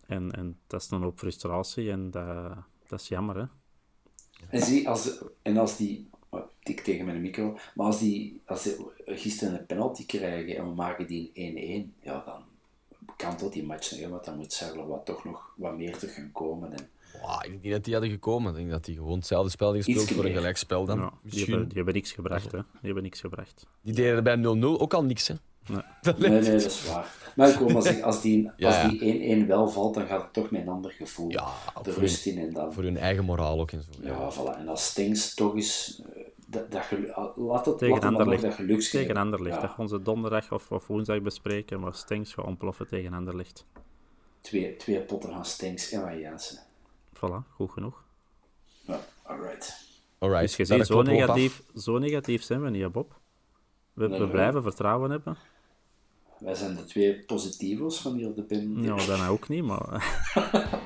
[0.06, 2.54] En, en dat is dan ook frustratie en dat,
[2.88, 3.36] dat is jammer.
[3.36, 3.44] Hè?
[4.48, 8.42] En, zie, als, en als die, oh, ik tik tegen mijn micro, maar als die,
[8.46, 12.42] als die gisteren een penalty krijgen en we maken die in 1-1, ja, dan
[13.16, 16.32] kan tot die match nog, want dan moet Charleroi toch nog wat meer terug gaan
[16.32, 16.72] komen.
[16.72, 16.88] En,
[17.26, 18.50] Wow, ik denk niet dat die hadden gekomen.
[18.50, 20.98] Ik denk dat die gewoon hetzelfde spel hadden gespeeld voor een gelijkspel dan.
[20.98, 21.48] Ja, die, Misschien.
[21.50, 22.52] hebben, die hebben niks gebracht.
[22.52, 22.58] Hè?
[22.58, 23.66] Die hebben niks gebracht.
[23.82, 25.34] Die deden er bij 0-0 ook al niks, hè.
[25.68, 25.82] Nee.
[26.02, 27.32] Dat nee, dat is waar.
[27.36, 28.88] Maar zeggen, als die, Ja, als ja.
[28.88, 31.46] die 1-1 wel valt, dan gaat het toch met een ander gevoel Ja,
[31.82, 32.72] de voor rust hun, in en dan...
[32.72, 33.90] voor hun eigen moraal ook en zo.
[34.02, 34.58] Ja, voilà.
[34.58, 36.02] En als Stinks toch eens...
[36.14, 38.42] eh, Dat, dat gelu- laat het, Tegen Anderlecht.
[38.42, 39.22] dat geluksje Tegen hebben.
[39.24, 39.54] Anderlecht.
[39.54, 43.64] Ja, Dat gaan ze donderdag of, of woensdag bespreken, maar Stengs gaat ontploffen tegen Anderlecht.
[44.40, 46.58] twee, twee potten van Stinks en van Jansen.
[47.16, 48.04] Voilà, goed genoeg.
[48.86, 49.82] Ja, alright.
[50.18, 53.18] Alright, Dus je ziet, zo negatief, zo negatief zijn we niet, Bob.
[53.92, 54.32] We, Nee, we nee.
[54.32, 55.36] blijven vertrouwen hebben.
[56.38, 58.80] Wij zijn de twee positivo's van hier op de BIM.
[58.82, 60.16] Nou, nou ook niet, maar...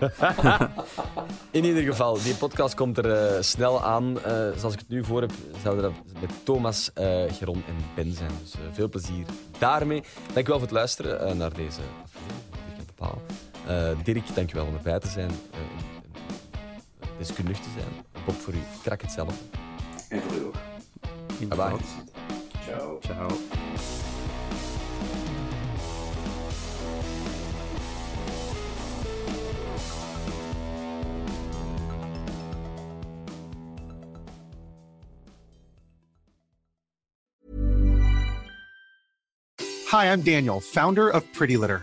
[1.51, 4.21] In ieder geval, die podcast komt er eh, snel aan.
[4.21, 8.13] Eh, zoals ik het nu voor heb, zouden dat met Thomas, eh, Geron en Ben
[8.13, 8.31] zijn.
[8.43, 9.27] Dus veel plezier
[9.59, 10.03] daarmee.
[10.23, 12.47] Dankjewel voor het luisteren eh, naar deze aflevering.
[13.67, 15.31] Eh, Dirk, dankjewel om erbij te zijn.
[17.19, 18.25] Dus te zijn.
[18.25, 19.35] Bob, voor u krak hetzelfde.
[20.09, 20.55] En voor u ook.
[21.39, 21.77] Bye bye.
[22.65, 22.99] Ciao.
[23.01, 23.29] Ciao.
[39.91, 41.83] Hi, I'm Daniel, founder of Pretty Litter.